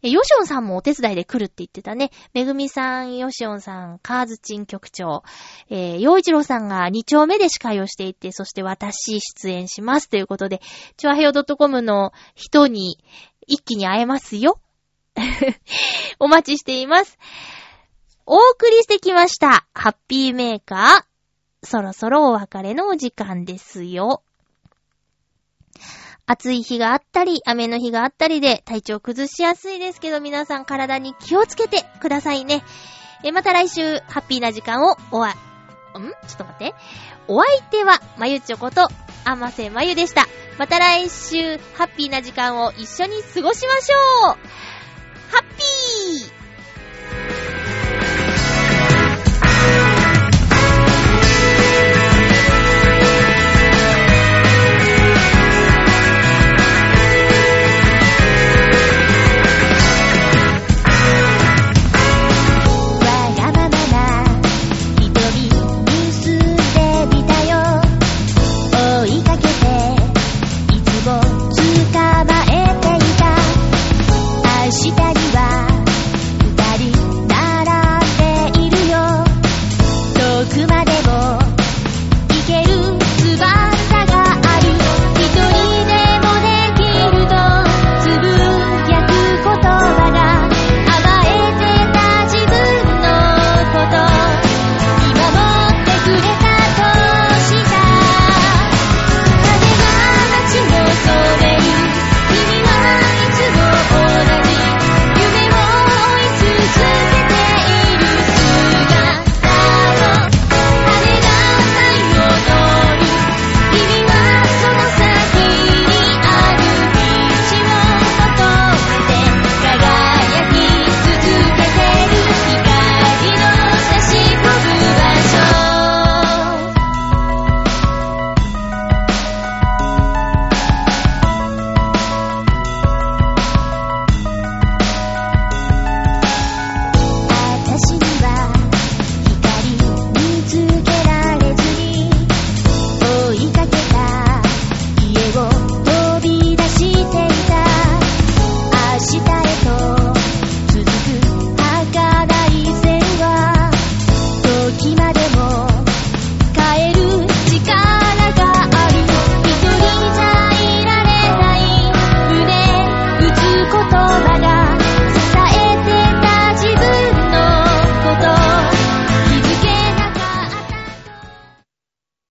[0.02, 2.10] え、ヨシオンさんもお手伝いで来るって言ってたね。
[2.32, 5.22] めぐみさん、ヨシオンさん、カーズチン局長、
[5.68, 10.62] えー、洋一郎さんが2丁目で司会をしていて、そして私出演しますということで、
[10.96, 12.98] チョアヘヨ .com の人に
[13.46, 14.58] 一気に会えますよ。
[16.18, 17.18] お待ちしています。
[18.26, 19.66] お送りしてきました。
[19.74, 21.66] ハッピーメーカー。
[21.66, 24.22] そろそろお別れのお時間ですよ。
[26.26, 32.62] 暑い日があったり、雨の日があったりで体調崩しやすいですけど、皆さん体に気をつけてくださいね。
[33.24, 35.32] え、また来週、ハッピーな時間をおわ、ん？
[35.32, 35.38] ちょ
[36.34, 36.74] っと待って。
[37.26, 38.88] お相手は、まゆちょこと、
[39.24, 40.26] あませまゆでした。
[40.58, 44.36] また来週、ハッピーな時間を一緒に過ごしましょうハ
[45.38, 47.61] ッピー